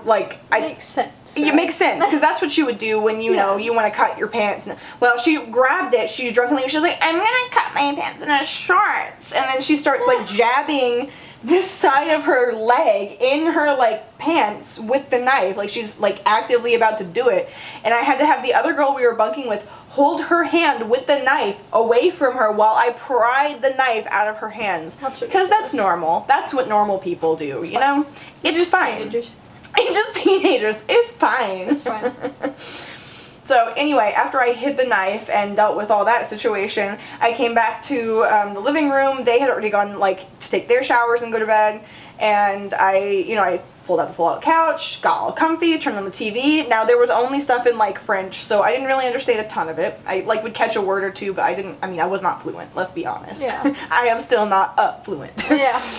[0.05, 1.37] Like I makes sense.
[1.37, 3.97] it makes sense because that's what you would do when you know you want to
[3.97, 4.67] cut your pants.
[4.67, 6.11] And, well, she grabbed it.
[6.11, 9.77] She drunkenly she was like, "I'm gonna cut my pants into shorts," and then she
[9.77, 11.11] starts like jabbing
[11.45, 15.57] this side of her leg in her like pants with the knife.
[15.57, 17.49] Like she's like actively about to do it,
[17.85, 20.89] and I had to have the other girl we were bunking with hold her hand
[20.89, 24.97] with the knife away from her while I pried the knife out of her hands.
[25.21, 26.25] Because that's normal.
[26.29, 27.65] That's what normal people do.
[27.65, 28.07] you know,
[28.45, 28.99] it's fine.
[28.99, 29.37] teenagers.
[29.81, 30.83] It's just teenagers.
[30.89, 31.69] It's fine.
[31.69, 32.13] It's fine.
[33.45, 37.55] so anyway, after I hid the knife and dealt with all that situation, I came
[37.55, 39.25] back to um, the living room.
[39.25, 41.85] They had already gone like to take their showers and go to bed,
[42.19, 46.05] and I, you know, I pulled out the pull-out couch, got all comfy, turned on
[46.05, 46.69] the TV.
[46.69, 49.69] Now there was only stuff in like French, so I didn't really understand a ton
[49.69, 49.99] of it.
[50.07, 51.79] I like would catch a word or two, but I didn't.
[51.83, 52.77] I mean, I was not fluent.
[52.77, 53.45] Let's be honest.
[53.45, 53.75] Yeah.
[53.91, 55.45] I am still not uh, fluent.
[55.51, 55.81] yeah.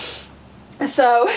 [0.86, 1.28] So,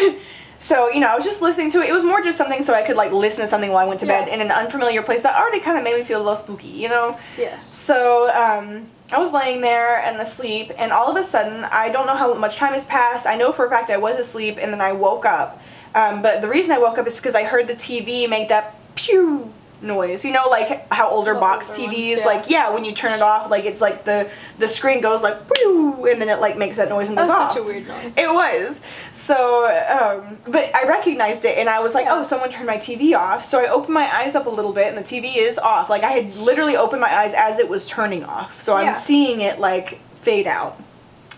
[0.63, 1.89] so you know, I was just listening to it.
[1.89, 3.99] It was more just something so I could like listen to something while I went
[3.99, 6.37] to bed in an unfamiliar place that already kind of made me feel a little
[6.37, 7.19] spooky, you know.
[7.37, 7.65] Yes.
[7.65, 12.07] So um, I was laying there and asleep, and all of a sudden, I don't
[12.07, 13.27] know how much time has passed.
[13.27, 15.61] I know for a fact I was asleep, and then I woke up.
[15.95, 18.75] Um, but the reason I woke up is because I heard the TV make that
[18.95, 19.51] pew
[19.83, 20.23] noise.
[20.25, 22.25] You know, like how older The box older TVs, ones, yeah.
[22.25, 24.29] like yeah, when you turn it off, like it's like the
[24.59, 27.51] the screen goes like and then it like makes that noise and goes was off.
[27.51, 28.17] such a weird noise.
[28.17, 28.79] It was.
[29.13, 32.15] So, um, but I recognized it and I was like, Yeah.
[32.15, 33.45] oh, someone turned my TV off.
[33.45, 35.89] So I opened my eyes up a little bit and the TV is off.
[35.89, 38.61] Like I had literally opened my eyes as it was turning off.
[38.61, 38.91] So I'm Yeah.
[38.91, 40.77] seeing it like fade out.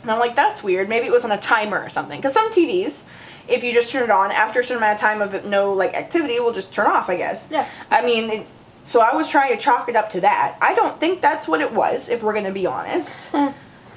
[0.02, 0.88] And I'm like, that's weird.
[0.88, 2.20] Maybe it was on a timer or something.
[2.20, 3.04] Because some TVs,
[3.48, 5.93] if you just turn it on after a certain amount of time of no like
[5.93, 7.10] activity, it will just turn off.
[7.10, 7.48] I guess.
[7.52, 7.68] Yeah.
[7.91, 8.48] I mean, it,
[8.86, 10.58] so I was trying to chalk it up to that.
[10.62, 13.18] I don't think that's what it was, if we're gonna be honest.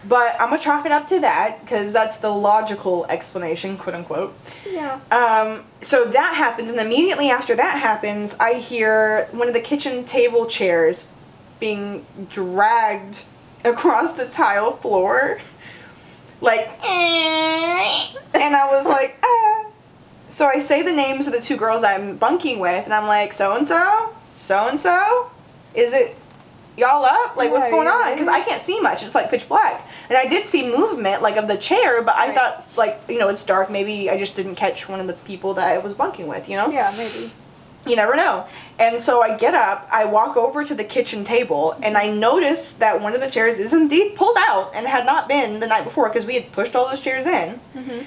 [0.06, 4.34] But I'm gonna chalk it up to that because that's the logical explanation, quote unquote.
[4.64, 5.00] yeah.
[5.10, 10.04] Um, so that happens, and immediately after that happens, I hear one of the kitchen
[10.04, 11.08] table chairs
[11.58, 13.24] being dragged
[13.64, 15.40] across the tile floor,
[16.40, 16.68] like,
[18.34, 19.64] and I was like, ah.
[20.30, 23.32] So I say the names of the two girls I'm bunking with, and I'm like,
[23.32, 25.30] so and so, so and so,
[25.74, 26.16] is it
[26.76, 27.36] y'all up?
[27.36, 28.12] Like, what's going on?
[28.12, 28.28] Because.
[28.28, 29.02] I can't see much.
[29.02, 29.88] It's like pitch black.
[30.08, 32.36] And I did see movement, like of the chair, but I Right.
[32.36, 33.68] thought, like, you know, it's dark.
[33.68, 36.56] Maybe I just didn't catch one of the people that I was bunking with, you
[36.56, 36.68] know?
[36.70, 37.32] Yeah, maybe.
[37.86, 38.46] You never know.
[38.78, 42.74] And so I get up, I walk over to the kitchen table, and I notice
[42.74, 45.84] that one of the chairs is indeed pulled out and had not been the night
[45.84, 47.60] before because we had pushed all those chairs in.
[47.74, 48.00] Mm-hmm.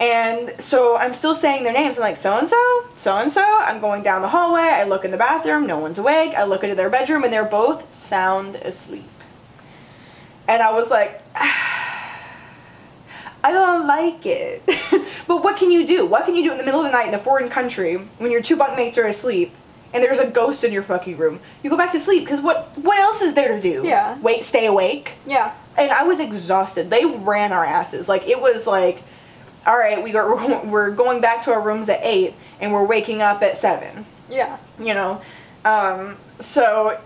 [0.00, 1.96] And so I'm still saying their names.
[1.96, 3.44] I'm like, so and so, so and so.
[3.60, 4.60] I'm going down the hallway.
[4.60, 5.66] I look in the bathroom.
[5.66, 6.34] No one's awake.
[6.34, 9.08] I look into their bedroom, and they're both sound asleep.
[10.48, 11.22] And I was like,
[13.44, 14.62] I don't like it.
[15.28, 16.06] but what can you do?
[16.06, 18.30] What can you do in the middle of the night in a foreign country when
[18.32, 19.54] your two bunkmates are asleep
[19.92, 21.38] and there's a ghost in your fucking room?
[21.62, 23.82] You go back to sleep because what what else is there to do?
[23.84, 24.18] Yeah.
[24.20, 25.52] Wait, stay awake Yeah.
[25.76, 26.88] and I was exhausted.
[26.88, 28.08] They ran our asses.
[28.08, 29.02] Like it was like,
[29.66, 33.20] all right, we got we're going back to our rooms at eight, and we're waking
[33.20, 34.06] up at seven.
[34.30, 34.56] Yeah.
[34.78, 35.20] You know,
[35.66, 36.98] um, so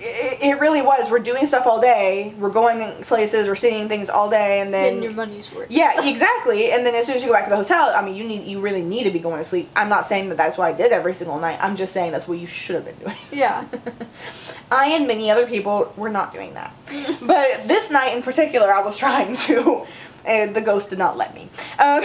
[0.00, 1.10] it, it really was.
[1.10, 2.34] We're doing stuff all day.
[2.38, 3.48] We're going places.
[3.48, 5.70] We're seeing things all day, and then Getting your money's worth.
[5.70, 6.70] yeah, exactly.
[6.70, 8.44] And then as soon as you go back to the hotel, I mean, you need
[8.46, 9.68] you really need to be going to sleep.
[9.74, 11.58] I'm not saying that that's what I did every single night.
[11.60, 13.16] I'm just saying that's what you should have been doing.
[13.32, 13.64] Yeah.
[14.70, 16.74] I and many other people were not doing that.
[17.22, 19.86] but this night in particular, I was trying to,
[20.24, 21.48] and the ghost did not let me.
[21.78, 22.02] Um,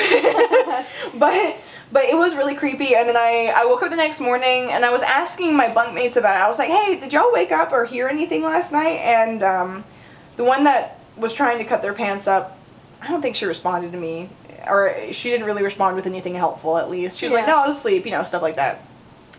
[1.19, 1.57] but
[1.93, 2.95] but it was really creepy.
[2.95, 6.17] And then I, I woke up the next morning and I was asking my bunkmates
[6.17, 6.43] about it.
[6.43, 8.99] I was like, hey, did y'all wake up or hear anything last night?
[9.01, 9.83] And um,
[10.35, 12.57] the one that was trying to cut their pants up,
[12.99, 14.29] I don't think she responded to me.
[14.67, 17.19] Or she didn't really respond with anything helpful, at least.
[17.19, 18.81] She was like, no, I was asleep, you know, stuff like that.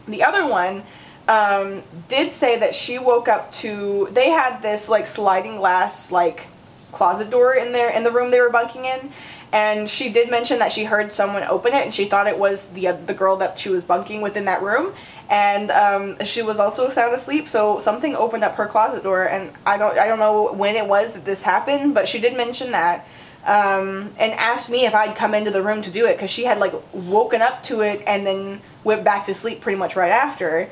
[0.07, 0.85] The other one
[1.27, 4.07] um, did say that she woke up to.
[4.13, 6.47] They had this like sliding glass like
[6.93, 9.11] closet door in there in the room they were bunking in,
[9.55, 12.67] and she did mention that she heard someone open it and she thought it was
[12.69, 14.93] the uh, the girl that she was bunking with in that room,
[15.31, 17.49] and um, she was also sound asleep.
[17.49, 20.85] So something opened up her closet door, and I don't I don't know when it
[20.85, 23.07] was that this happened, but she did mention that
[23.47, 26.45] um, and asked me if I'd come into the room to do it because she
[26.45, 30.11] had like woken up to it and then went back to sleep pretty much right
[30.11, 30.69] after.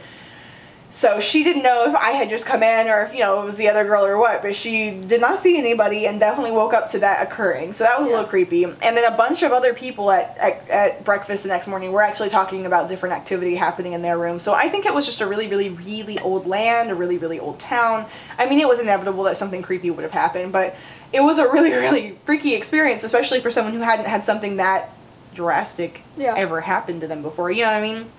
[0.94, 3.44] So she didn't know if I had just come in or if, you know, it
[3.46, 6.74] was the other girl or what, but she did not see anybody and definitely woke
[6.74, 7.72] up to that occurring.
[7.72, 8.64] So that was a little creepy.
[8.64, 12.02] And then a bunch of other people at, at, at breakfast the next morning were
[12.02, 14.38] actually talking about different activity happening in their room.
[14.38, 17.40] So I think it was just a really, really, really old land, a really, really
[17.40, 18.04] old town.
[18.38, 20.76] I mean, it was inevitable that something creepy would have happened, but
[21.10, 24.90] it was a really, really freaky experience, especially for someone who hadn't had something that
[25.32, 26.34] drastic Yeah.
[26.36, 27.50] ever happened to them before.
[27.50, 28.10] You know what I mean?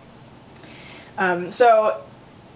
[1.20, 2.02] Um, so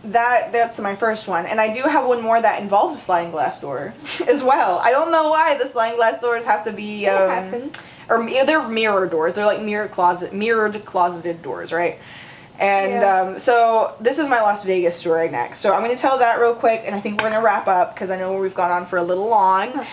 [0.05, 3.31] that that's my first one, and I do have one more that involves a sliding
[3.31, 3.93] glass door
[4.27, 4.79] as well.
[4.79, 7.93] I don't know why the sliding glass doors have to be It um, happens.
[8.09, 9.33] or they're mirror doors.
[9.33, 11.97] They're like mirror closet, mirrored closeted doors, right?
[12.59, 13.21] And Yeah.
[13.21, 15.59] um, so this is my Las Vegas story next.
[15.59, 17.67] So I'm going to tell that real quick, and I think we're going to wrap
[17.67, 19.77] up because I know we've gone on for a little long.
[19.77, 19.85] Um,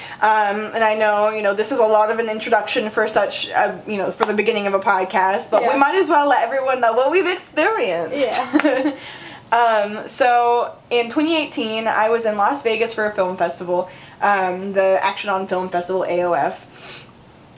[0.72, 3.82] and I know you know this is a lot of an introduction for such, a,
[3.86, 5.74] you know, for the beginning of a podcast, but Yeah.
[5.74, 8.16] we might as well let everyone know what we've experienced.
[8.64, 8.96] Yeah.
[9.54, 13.88] um, so in 2018, I was in Las Vegas for a film festival,
[14.20, 17.04] um, the Action on Film Festival AOF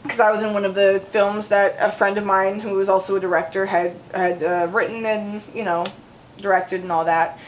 [0.03, 2.88] because I was in one of the films that a friend of mine, who was
[2.88, 5.84] also a director, had had uh, written and you know
[6.38, 7.38] directed and all that.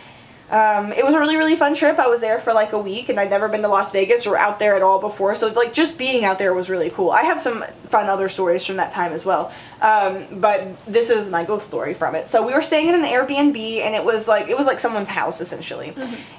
[0.51, 1.99] Um, it was a really really fun trip.
[1.99, 4.37] I was there for like a week, and I'd never been to Las Vegas or
[4.37, 5.35] out there at all before.
[5.35, 7.11] So like just being out there was really cool.
[7.11, 9.53] I have some fun other stories from that time as well.
[9.81, 12.29] Um, but this is my ghost story from it.
[12.29, 15.09] So we were staying in an Airbnb, and it was like it was like someone's
[15.09, 15.95] house essentially,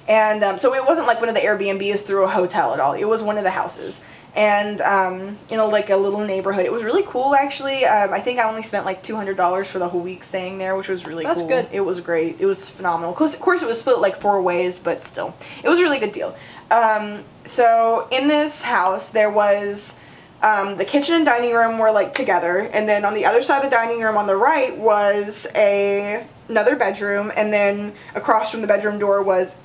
[0.08, 2.94] and um, so it wasn't like one of the Airbnbs through a hotel at all.
[2.94, 4.02] It was one of the houses
[4.36, 6.66] and um, you know like a little neighborhood.
[6.66, 7.86] It was really cool actually.
[7.86, 10.58] Um, I think I only spent like two hundred dollars for the whole week staying
[10.58, 11.50] there, which was really That's cool.
[11.50, 11.68] good.
[11.72, 12.38] It was great.
[12.40, 13.14] It was phenomenal.
[13.14, 16.00] 'Cause of course, it was split like four ways, but still, it was a really
[16.00, 16.36] good deal.
[16.72, 19.96] Um, so in this house, there was.
[20.42, 23.58] Um, the kitchen and dining room were like together, and then on the other side
[23.58, 28.62] of the dining room on the right was a another bedroom, and then across from
[28.62, 29.58] the bedroom door was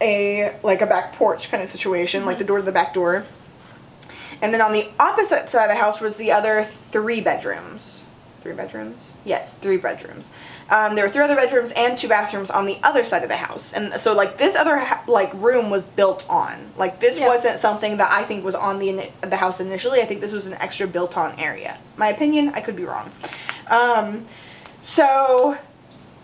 [0.00, 3.24] a like a back porch kind of situation, like the door to the back door.
[4.42, 8.04] And then on the opposite side of the house was the other three bedrooms.
[8.42, 9.12] Three bedrooms?
[9.26, 10.30] Yes, three bedrooms.
[10.70, 13.36] Um, there were three other bedrooms and two bathrooms on the other side of the
[13.36, 16.70] house, and so like this other like room was built on.
[16.78, 17.28] Like this Yeah.
[17.28, 20.00] wasn't something that I think was on the the house initially.
[20.00, 21.76] I think this was an extra built on area.
[21.98, 23.10] My opinion, I could be wrong.
[23.68, 24.24] Um,
[24.80, 25.58] so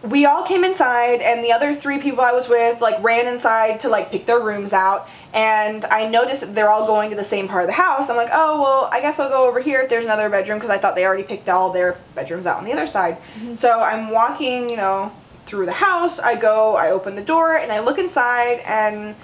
[0.02, 3.80] we all came inside and the other three people I was with like ran inside
[3.80, 7.24] to like pick their rooms out and I noticed that they're all going to the
[7.24, 8.08] same part of the house.
[8.08, 10.70] I'm like, "Oh, well, I guess I'll go over here if there's another bedroom because
[10.70, 13.54] I thought they already picked all their bedrooms out on the other side." Mm-hmm.
[13.54, 15.12] So I'm walking, you know,
[15.46, 16.18] through the house.
[16.18, 19.14] I go, I open the door and I look inside and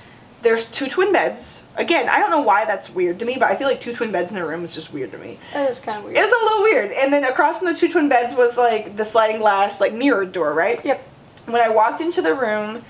[0.43, 1.63] there's two twin beds.
[1.77, 4.11] Again, I don't know why that's weird to me, but I feel like two twin
[4.11, 5.39] beds in a room is just weird to me.
[5.53, 6.17] That is kind of weird.
[6.17, 6.91] It's a little weird.
[6.93, 10.33] And then across from the two twin beds was like the sliding glass, like mirrored
[10.33, 10.85] door, right?
[10.85, 11.09] Yep.
[11.47, 12.85] When I walked into the room,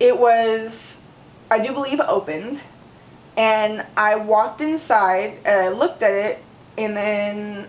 [0.00, 1.00] it was,
[1.50, 2.62] I do believe, opened.
[3.36, 6.42] And I walked inside and I looked at it,
[6.78, 7.68] and then,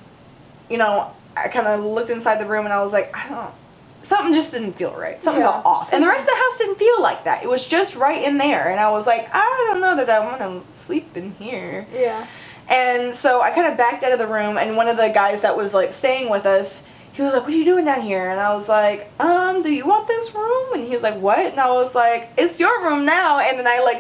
[0.70, 3.54] you know, I kind of looked inside the room and I was like, I don't.
[4.00, 5.22] Something just didn't feel right.
[5.22, 5.92] Something Yeah, felt off.
[5.92, 7.44] And the rest of the house didn't feel like that.
[7.44, 8.70] It was just right in there.
[8.70, 11.86] And I was like, I don't know that I want to sleep in here.
[11.92, 12.26] Yeah.
[12.70, 15.42] And so I kind of backed out of the room, and one of the guys
[15.42, 16.84] that was like staying with us,
[17.18, 19.70] he was like, "What are you doing down here?" And I was like, "Um, do
[19.74, 23.06] you want this room?" And he's like, "What?" And I was like, "It's your room
[23.06, 23.98] now." And then I like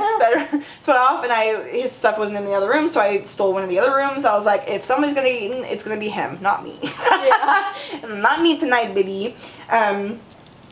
[0.51, 3.51] sped, sped off, and I his stuff wasn't in the other room, so I stole
[3.53, 4.23] one of the other rooms.
[4.23, 7.73] I was like, "If somebody's gonna eat, it's gonna be him, not me." Yeah.
[8.07, 9.35] not me tonight, baby.
[9.69, 10.19] Um,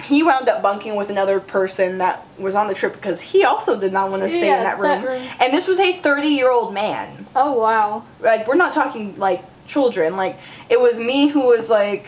[0.03, 3.79] he wound up bunking with another person that was on the trip because he also
[3.79, 5.01] did not want to stay Yeah, in that room.
[5.01, 5.27] that room.
[5.39, 8.03] And this was a 30 year old man Oh wow.
[8.19, 10.37] like we're not talking like children like
[10.69, 12.07] it was me who was like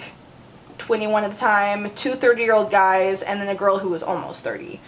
[0.78, 4.04] 21 at the time two 30 year old guys and then a girl who was
[4.04, 4.80] almost 30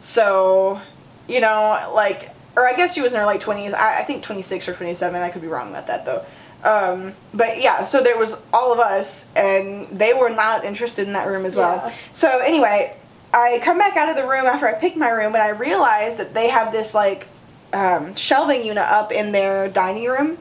[0.00, 0.80] so
[1.28, 4.22] you know like or i guess she was in her late 20s i, I think
[4.22, 6.24] 26 or 27 i could be wrong about that though.
[6.64, 11.12] Um, but yeah so there was all of us and they were not interested in
[11.12, 11.82] that room as well.
[11.84, 11.94] Yeah.
[12.12, 12.96] so anyway
[13.32, 16.18] i come back out of the room after i picked my room and i realized
[16.18, 17.28] that they have this like
[17.72, 20.38] um, shelving unit up in their dining room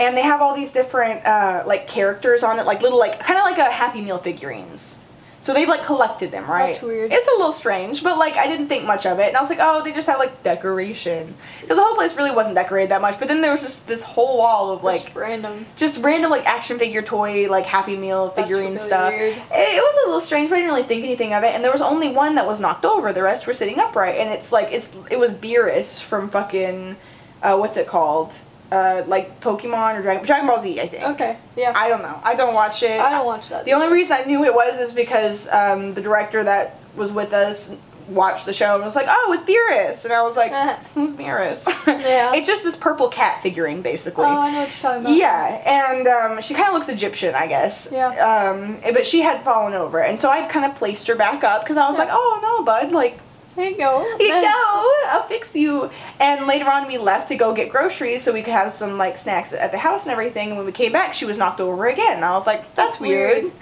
[0.00, 3.38] and they have all these different uh, like characters on it, like little like kind
[3.38, 4.96] of like a Happy Meal figurines.
[5.38, 6.72] So they've like collected them, right?
[6.72, 7.10] That's weird.
[7.10, 9.48] It's a little strange, but like I didn't think much of it, and I was
[9.48, 13.00] like, oh, they just have like decoration, because the whole place really wasn't decorated that
[13.00, 13.18] much.
[13.18, 15.64] But then there was just this whole wall of like Just random.
[15.76, 19.12] just random like action figure toy like Happy Meal figurine really stuff.
[19.14, 19.32] weird.
[19.32, 21.54] It, it was a little strange, but I didn't really think anything of it.
[21.54, 23.10] And there was only one that was knocked over.
[23.14, 26.96] The rest were sitting upright, and it's like it's it was Beerus from fucking
[27.42, 28.38] uh, what's it called?
[28.72, 31.02] Uh, like Pokemon or Dragon Dragon Ball Z, I think.
[31.04, 31.36] Okay.
[31.56, 31.72] Yeah.
[31.74, 32.20] I don't know.
[32.22, 33.00] I don't watch it.
[33.00, 33.64] I don't watch that.
[33.64, 37.32] The only reason I knew it was is because um, the director that was with
[37.32, 37.72] us
[38.08, 40.52] watched the show and was like, "Oh, it's Beerus," and I was like.
[40.94, 42.32] "Who's Beerus?" Yeah.
[42.34, 44.24] it's just this purple cat figurine, basically.
[44.24, 45.16] Oh, I know what you're talking about.
[45.16, 45.62] Yeah,
[45.98, 47.88] and um, she kind of looks Egyptian, I guess.
[47.90, 48.08] Yeah.
[48.08, 51.62] Um, but she had fallen over, and so I kind of placed her back up
[51.62, 52.04] because I was Yeah.
[52.04, 53.18] like, "Oh no, bud, like
[53.60, 54.16] There you go.
[54.18, 58.32] you know, I'll fix you." And later on, we left to go get groceries so
[58.32, 60.48] we could have some like snacks at the house and everything.
[60.48, 62.16] And when we came back, she was knocked over again.
[62.16, 63.42] And I was like, "That's, That's weird.
[63.44, 63.52] weird.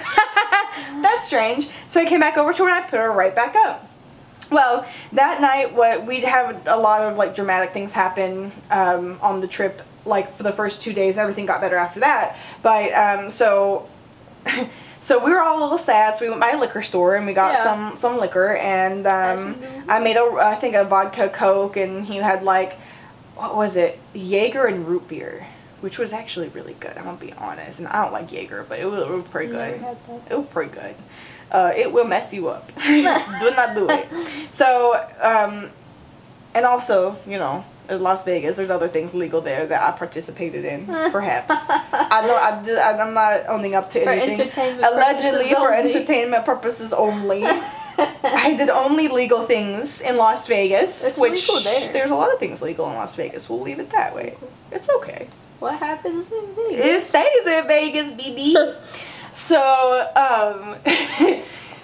[1.03, 3.57] That's strange." So I came back over to her and I put her right back
[3.57, 3.89] up.
[4.51, 9.41] Well, that night, what we'd have a lot of like dramatic things happen um, on
[9.41, 9.83] the trip.
[10.05, 12.39] Like for the first two days, everything got better after that.
[12.63, 13.89] But um, so,
[15.01, 16.17] so we were all a little sad.
[16.17, 17.65] So we went by a liquor store and we got Yeah.
[17.65, 18.57] some some liquor.
[18.57, 19.57] And um,
[19.89, 22.79] I made a I think a vodka coke, and he had like
[23.37, 25.47] what was it, Jaeger and root beer,
[25.81, 26.97] which was actually really good.
[26.97, 29.53] I'm gonna be honest, and I don't like Jaeger, but it was, it was pretty
[29.53, 29.81] good.
[30.31, 30.95] It was pretty good.
[31.53, 32.71] Uh, it will mess you up.
[32.87, 34.09] do not do it.
[34.51, 35.71] So, um,
[36.55, 40.87] and also, you know, Las Vegas, there's other things legal there that I participated in,
[41.11, 41.51] perhaps.
[41.51, 44.41] I know I just, I'm not owning up to For anything.
[44.43, 45.91] entertainment Allegedly, for only.
[45.95, 47.45] entertainment purposes only.
[48.01, 51.93] I did only legal things in Las Vegas, It's which legal there.
[51.93, 53.49] there's a lot of things legal in Las Vegas.
[53.49, 54.37] We'll leave it that way.
[54.71, 55.27] It's okay.
[55.59, 56.85] What happens in Vegas?
[56.87, 58.77] It stays in Vegas, BB.
[59.33, 60.77] so, um,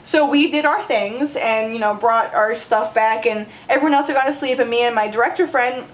[0.04, 4.06] so we did our things and you know brought our stuff back, and everyone else
[4.06, 5.86] had gone to sleep, and me and my director friend.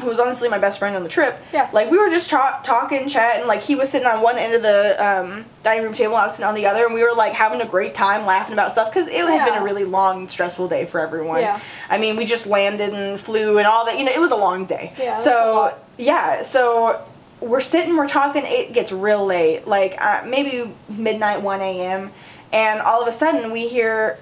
[0.00, 1.38] Who was honestly my best friend on the trip?
[1.52, 1.70] Yeah.
[1.72, 3.46] Like we were just tra- talking, chatting.
[3.46, 6.32] Like he was sitting on one end of the um, dining room table, I was
[6.32, 8.92] sitting on the other, and we were like having a great time, laughing about stuff
[8.92, 11.42] because it had been a really long, stressful day for everyone.
[11.42, 11.60] Yeah.
[11.88, 13.96] I mean, we just landed and flew and all that.
[13.96, 14.92] You know, it was a long day.
[14.98, 17.00] Yeah, So yeah, so
[17.40, 18.42] we're sitting, we're talking.
[18.44, 22.10] It gets real late, like uh, maybe midnight, one a.m.,
[22.54, 24.18] and all of a sudden we hear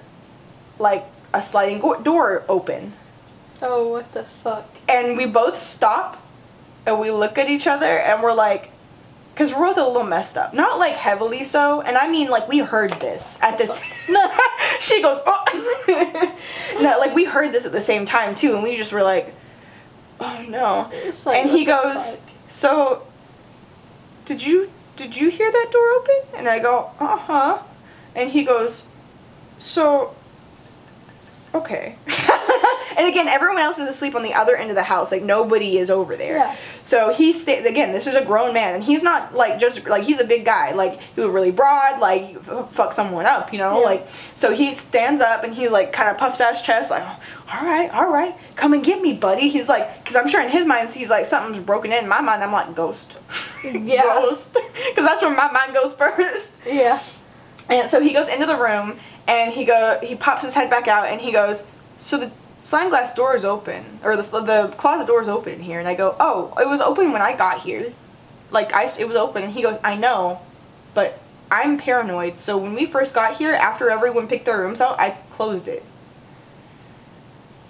[0.79, 2.91] like a sliding go- door open,
[3.61, 4.65] Oh, what the fuck?
[4.89, 6.21] and we both stop,
[6.85, 8.71] and we look at each other, and we're like.
[9.35, 12.47] Cause we're both a little messed up, not like heavily so, and I mean like
[12.47, 13.79] we heard this at this.
[14.79, 16.37] she goes, oh.
[16.79, 19.33] no, like we heard this at the same time too, and we just were like,
[20.19, 20.91] oh no.
[21.25, 22.17] Like, and he goes,
[22.47, 23.07] so
[24.25, 26.37] did you did you hear that door open?
[26.37, 27.59] And I go, uh huh.
[28.15, 28.83] And he goes,
[29.57, 30.15] so
[31.55, 31.95] okay.
[32.97, 35.11] and again, everyone else is asleep on the other end of the house.
[35.11, 36.37] Like nobody is over there.
[36.37, 36.55] Yeah.
[36.81, 37.91] So he stays again.
[37.91, 40.71] This is a grown man, and he's not like just like he's a big guy.
[40.73, 41.99] Like he was really broad.
[41.99, 42.41] Like
[42.71, 43.79] fuck someone up, you know.
[43.79, 43.85] Yeah.
[43.85, 47.03] Like so he stands up and he like kind of puffs out his chest, like,
[47.03, 49.47] all right, all right, come and get me, buddy.
[49.49, 52.03] He's like, because I'm sure in his mind he's like something's broken in.
[52.03, 53.13] In my mind, I'm like ghost,
[53.63, 54.01] Yeah.
[54.03, 56.51] ghost, because that's where my mind goes first.
[56.65, 56.99] Yeah.
[57.69, 58.97] And so he goes into the room
[59.27, 61.63] and he go he pops his head back out and he goes,
[61.97, 65.79] so the sliding glass door is open or the the closet door is open here.
[65.79, 67.93] And I go, oh, it was open when I got here.
[68.51, 69.43] Like I it was open.
[69.43, 70.39] And he goes, I know,
[70.93, 72.39] but I'm paranoid.
[72.39, 75.83] So when we first got here, after everyone picked their rooms out, I closed it.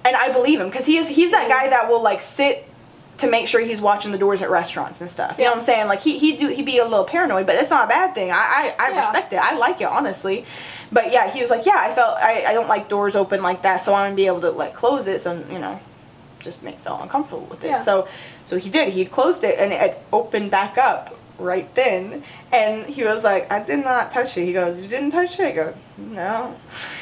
[0.05, 2.67] And I believe him because he is he's that guy that will like sit
[3.19, 5.37] to make sure he's watching the doors at restaurants and stuff.
[5.37, 5.87] You know what I'm saying?
[5.87, 8.31] Like he he do he'd be a little paranoid, but it's not a bad thing.
[8.31, 8.97] I I, I Yeah.
[8.99, 9.37] respect it.
[9.37, 10.45] I like it honestly.
[10.91, 13.61] But yeah, he was like, yeah, I felt I, I don't like doors open like
[13.63, 15.21] that, so I'm gonna be able to like close it.
[15.21, 15.79] So you know,
[16.39, 17.67] just make felt uncomfortable with it.
[17.67, 17.77] Yeah.
[17.79, 18.07] So
[18.45, 18.89] so he did.
[18.93, 22.23] He closed it and it opened back up right then.
[22.51, 24.45] And he was like, I did not touch it.
[24.45, 25.45] He goes, you didn't touch it.
[25.45, 26.55] I go, no,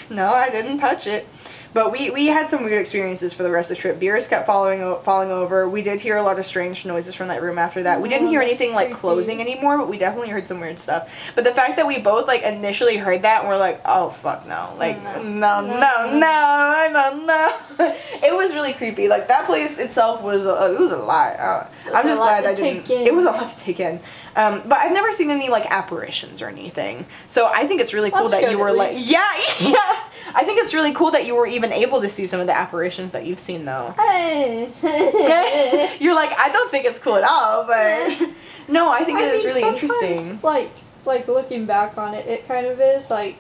[0.10, 1.28] no, I didn't touch it.
[1.74, 3.98] But we, we had some weird experiences for the rest of the trip.
[4.00, 5.70] Beerus kept falling falling over.
[5.70, 8.02] We did hear a lot of strange noises from that room after that.
[8.02, 11.10] We didn't Oh, hear anything like closing anymore, but we definitely heard some weird stuff.
[11.34, 14.46] But the fact that we both like initially heard that and we're like, oh fuck
[14.46, 15.62] no, like no No.
[15.62, 17.58] no no no no no.
[18.22, 19.08] it was really creepy.
[19.08, 21.40] Like that place itself was a, it was a lot.
[21.40, 22.90] Uh, It was I'm just glad I didn't.
[22.90, 24.00] It was a lot to take in.
[24.36, 27.06] Um, but I've never seen any like apparitions or anything.
[27.28, 29.30] So I think it's really cool That's that good, you were like, yeah,
[29.60, 30.00] yeah.
[30.34, 32.56] I think it's really cool that you were even able to see some of the
[32.56, 33.94] apparitions that you've seen though.
[33.98, 34.70] Hey.
[36.00, 38.30] You're like, I don't think it's cool at all, but
[38.68, 40.40] no, I think it is really interesting.
[40.42, 40.72] Like,
[41.06, 43.38] like looking back on it, it kind of is like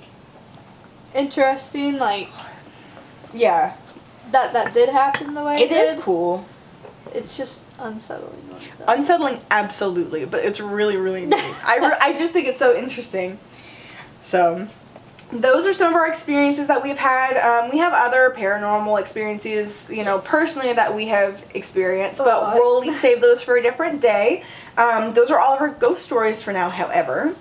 [1.15, 1.97] interesting.
[1.97, 2.29] Like
[3.33, 3.75] Yeah,
[4.31, 6.45] that that did happen the way it, it is cool.
[7.13, 8.47] It's just unsettling.
[8.47, 8.97] When it does.
[8.97, 11.55] Unsettling, absolutely, but it's really, really neat.
[11.65, 13.39] I, re- I just think it's so interesting.
[14.19, 14.67] So,
[15.31, 17.37] those are some of our experiences that we've had.
[17.37, 22.93] Um, we have other paranormal experiences, you know, personally that we have experienced, but we'll
[22.93, 24.43] save those for a different day.
[24.77, 27.33] Um, those are all of our ghost stories for now, however.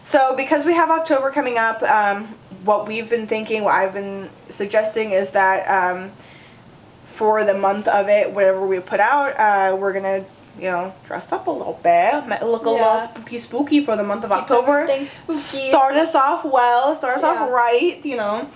[0.00, 2.24] So, because we have October coming up, um,
[2.64, 6.12] what we've been thinking, what I've been suggesting is that um,
[7.14, 10.24] for the month of it, whatever we put out, uh, we're gonna
[10.58, 12.94] you know dress up a little bit, look a Yeah.
[12.94, 14.88] little spooky spooky for the month of Keep October.
[15.30, 17.42] Start us off well, start us Yeah.
[17.44, 18.48] off right, you know.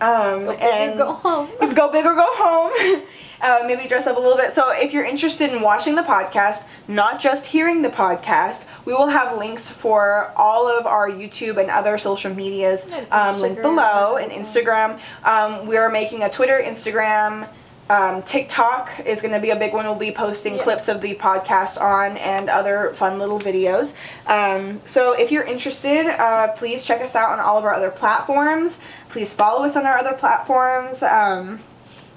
[0.00, 1.48] Um, Go big or and go home.
[1.74, 3.02] go big or go home.
[3.44, 4.52] Uh, maybe dress up a little bit.
[4.52, 9.08] So, if you're interested in watching the podcast, not just hearing the podcast, we will
[9.08, 14.30] have links for all of our YouTube and other social medias um, linked below and
[14.30, 15.00] Instagram.
[15.24, 17.48] Um, we are making a Twitter, Instagram,
[17.92, 19.84] um, TikTok is going to be a big one.
[19.84, 20.62] We'll be posting Yeah.
[20.62, 23.92] clips of the podcast on and other fun little videos.
[24.26, 27.90] Um, so if you're interested, uh, please check us out on all of our other
[27.90, 28.78] platforms.
[29.10, 31.02] Please follow us on our other platforms.
[31.02, 31.60] Um,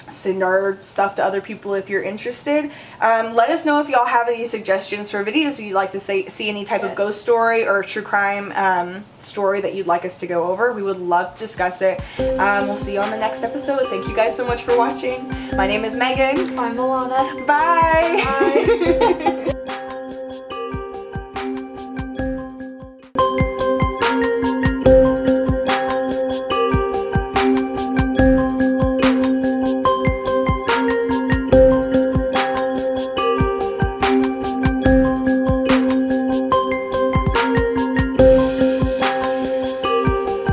[0.09, 2.71] send our stuff to other people if you're interested.
[3.01, 6.25] Um, let us know if y'all have any suggestions for videos you'd like to say,
[6.25, 10.17] see any type of ghost story or true crime um, story that you'd like us
[10.19, 10.73] to go over.
[10.73, 12.01] We would love to discuss it.
[12.39, 13.87] Um, we'll see you on the next episode.
[13.87, 15.27] Thank you guys so much for watching.
[15.55, 16.57] My name is Meghanne.
[16.57, 17.45] I'm Allana.
[17.45, 18.23] Bye.
[18.25, 19.51] Bye.